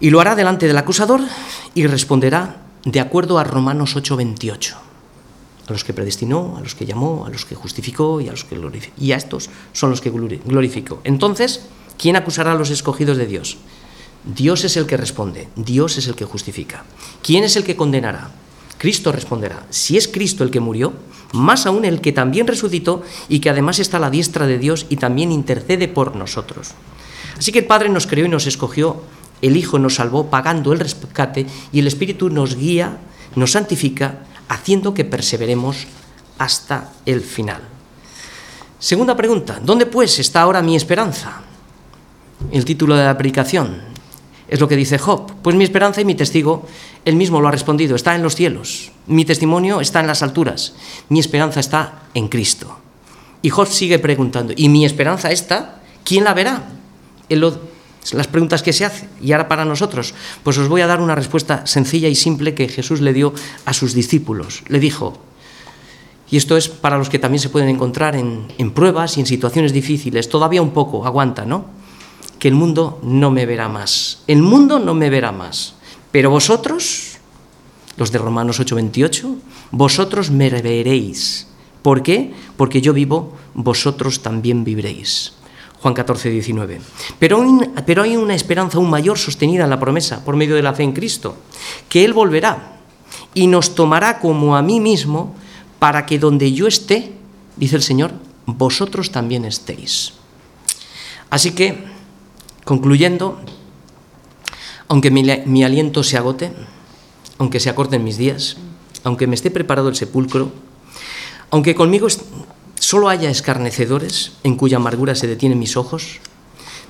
[0.00, 1.20] Y lo hará delante del acusador
[1.74, 4.76] y responderá de acuerdo a Romanos 8:28.
[5.68, 8.44] A los que predestinó, a los que llamó, a los que justificó y a los
[8.44, 8.94] que glorificó.
[8.98, 11.00] Y a estos son los que glorificó.
[11.04, 13.58] Entonces, ¿quién acusará a los escogidos de Dios?
[14.24, 16.84] Dios es el que responde, Dios es el que justifica.
[17.22, 18.30] ¿Quién es el que condenará?
[18.76, 19.66] Cristo responderá.
[19.70, 20.92] Si es Cristo el que murió,
[21.32, 24.86] más aún el que también resucitó y que además está a la diestra de Dios
[24.88, 26.72] y también intercede por nosotros.
[27.38, 29.02] Así que el Padre nos creó y nos escogió,
[29.42, 32.98] el Hijo nos salvó pagando el rescate y el Espíritu nos guía,
[33.36, 35.86] nos santifica, haciendo que perseveremos
[36.38, 37.62] hasta el final.
[38.78, 41.42] Segunda pregunta, ¿dónde pues está ahora mi esperanza?
[42.50, 43.90] El título de la predicación,
[44.50, 45.32] es lo que dice Job.
[45.42, 46.66] Pues mi esperanza y mi testigo,
[47.04, 48.92] él mismo lo ha respondido, está en los cielos.
[49.06, 50.74] Mi testimonio está en las alturas.
[51.08, 52.78] Mi esperanza está en Cristo.
[53.42, 55.80] Y Job sigue preguntando, ¿y mi esperanza está?
[56.04, 56.64] ¿Quién la verá?
[58.12, 59.08] las preguntas que se hace.
[59.22, 62.68] Y ahora para nosotros, pues os voy a dar una respuesta sencilla y simple que
[62.68, 63.32] Jesús le dio
[63.64, 64.64] a sus discípulos.
[64.68, 65.18] Le dijo,
[66.30, 69.26] y esto es para los que también se pueden encontrar en, en pruebas y en
[69.26, 71.80] situaciones difíciles, todavía un poco, aguanta, ¿no?
[72.40, 74.22] que el mundo no me verá más.
[74.26, 75.74] El mundo no me verá más.
[76.10, 77.18] Pero vosotros,
[77.96, 79.36] los de Romanos 8:28,
[79.70, 81.46] vosotros me veréis.
[81.82, 82.34] ¿Por qué?
[82.56, 85.34] Porque yo vivo, vosotros también viviréis.
[85.80, 86.80] Juan 14, 19.
[87.18, 87.42] Pero,
[87.86, 90.82] pero hay una esperanza aún mayor sostenida en la promesa por medio de la fe
[90.82, 91.36] en Cristo,
[91.88, 92.80] que Él volverá
[93.32, 95.34] y nos tomará como a mí mismo
[95.78, 97.12] para que donde yo esté,
[97.56, 98.12] dice el Señor,
[98.44, 100.12] vosotros también estéis.
[101.30, 101.88] Así que
[102.70, 103.40] Concluyendo,
[104.90, 106.50] aunque mi, aliento se agote,
[107.38, 108.56] aunque se acorten mis días,
[109.04, 110.50] aunque me esté preparado el sepulcro,
[111.50, 112.08] aunque conmigo
[112.74, 116.18] solo haya escarnecedores en cuya amargura se detienen mis ojos,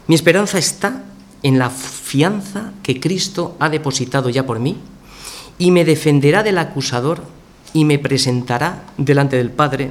[0.06, 1.04] mi esperanza está
[1.42, 4.78] en la fianza que Cristo ha depositado ya por mí
[5.58, 7.22] y me defenderá del acusador
[7.74, 9.90] y me presentará delante del Padre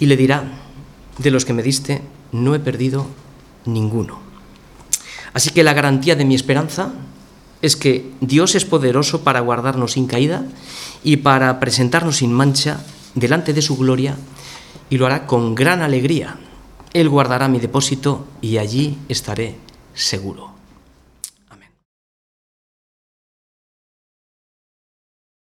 [0.00, 0.44] y le dirá,
[1.18, 2.00] de los que me diste,
[2.32, 3.06] no he perdido
[3.66, 4.20] ninguno.
[5.34, 6.94] Así que la garantía de mi esperanza
[7.62, 10.44] es que Dios es poderoso para guardarnos sin caída
[11.02, 12.84] y para presentarnos sin mancha
[13.14, 14.16] delante de su gloria
[14.90, 16.38] y lo hará con gran alegría.
[16.92, 19.56] Él guardará mi depósito y allí estaré
[19.94, 20.55] seguro.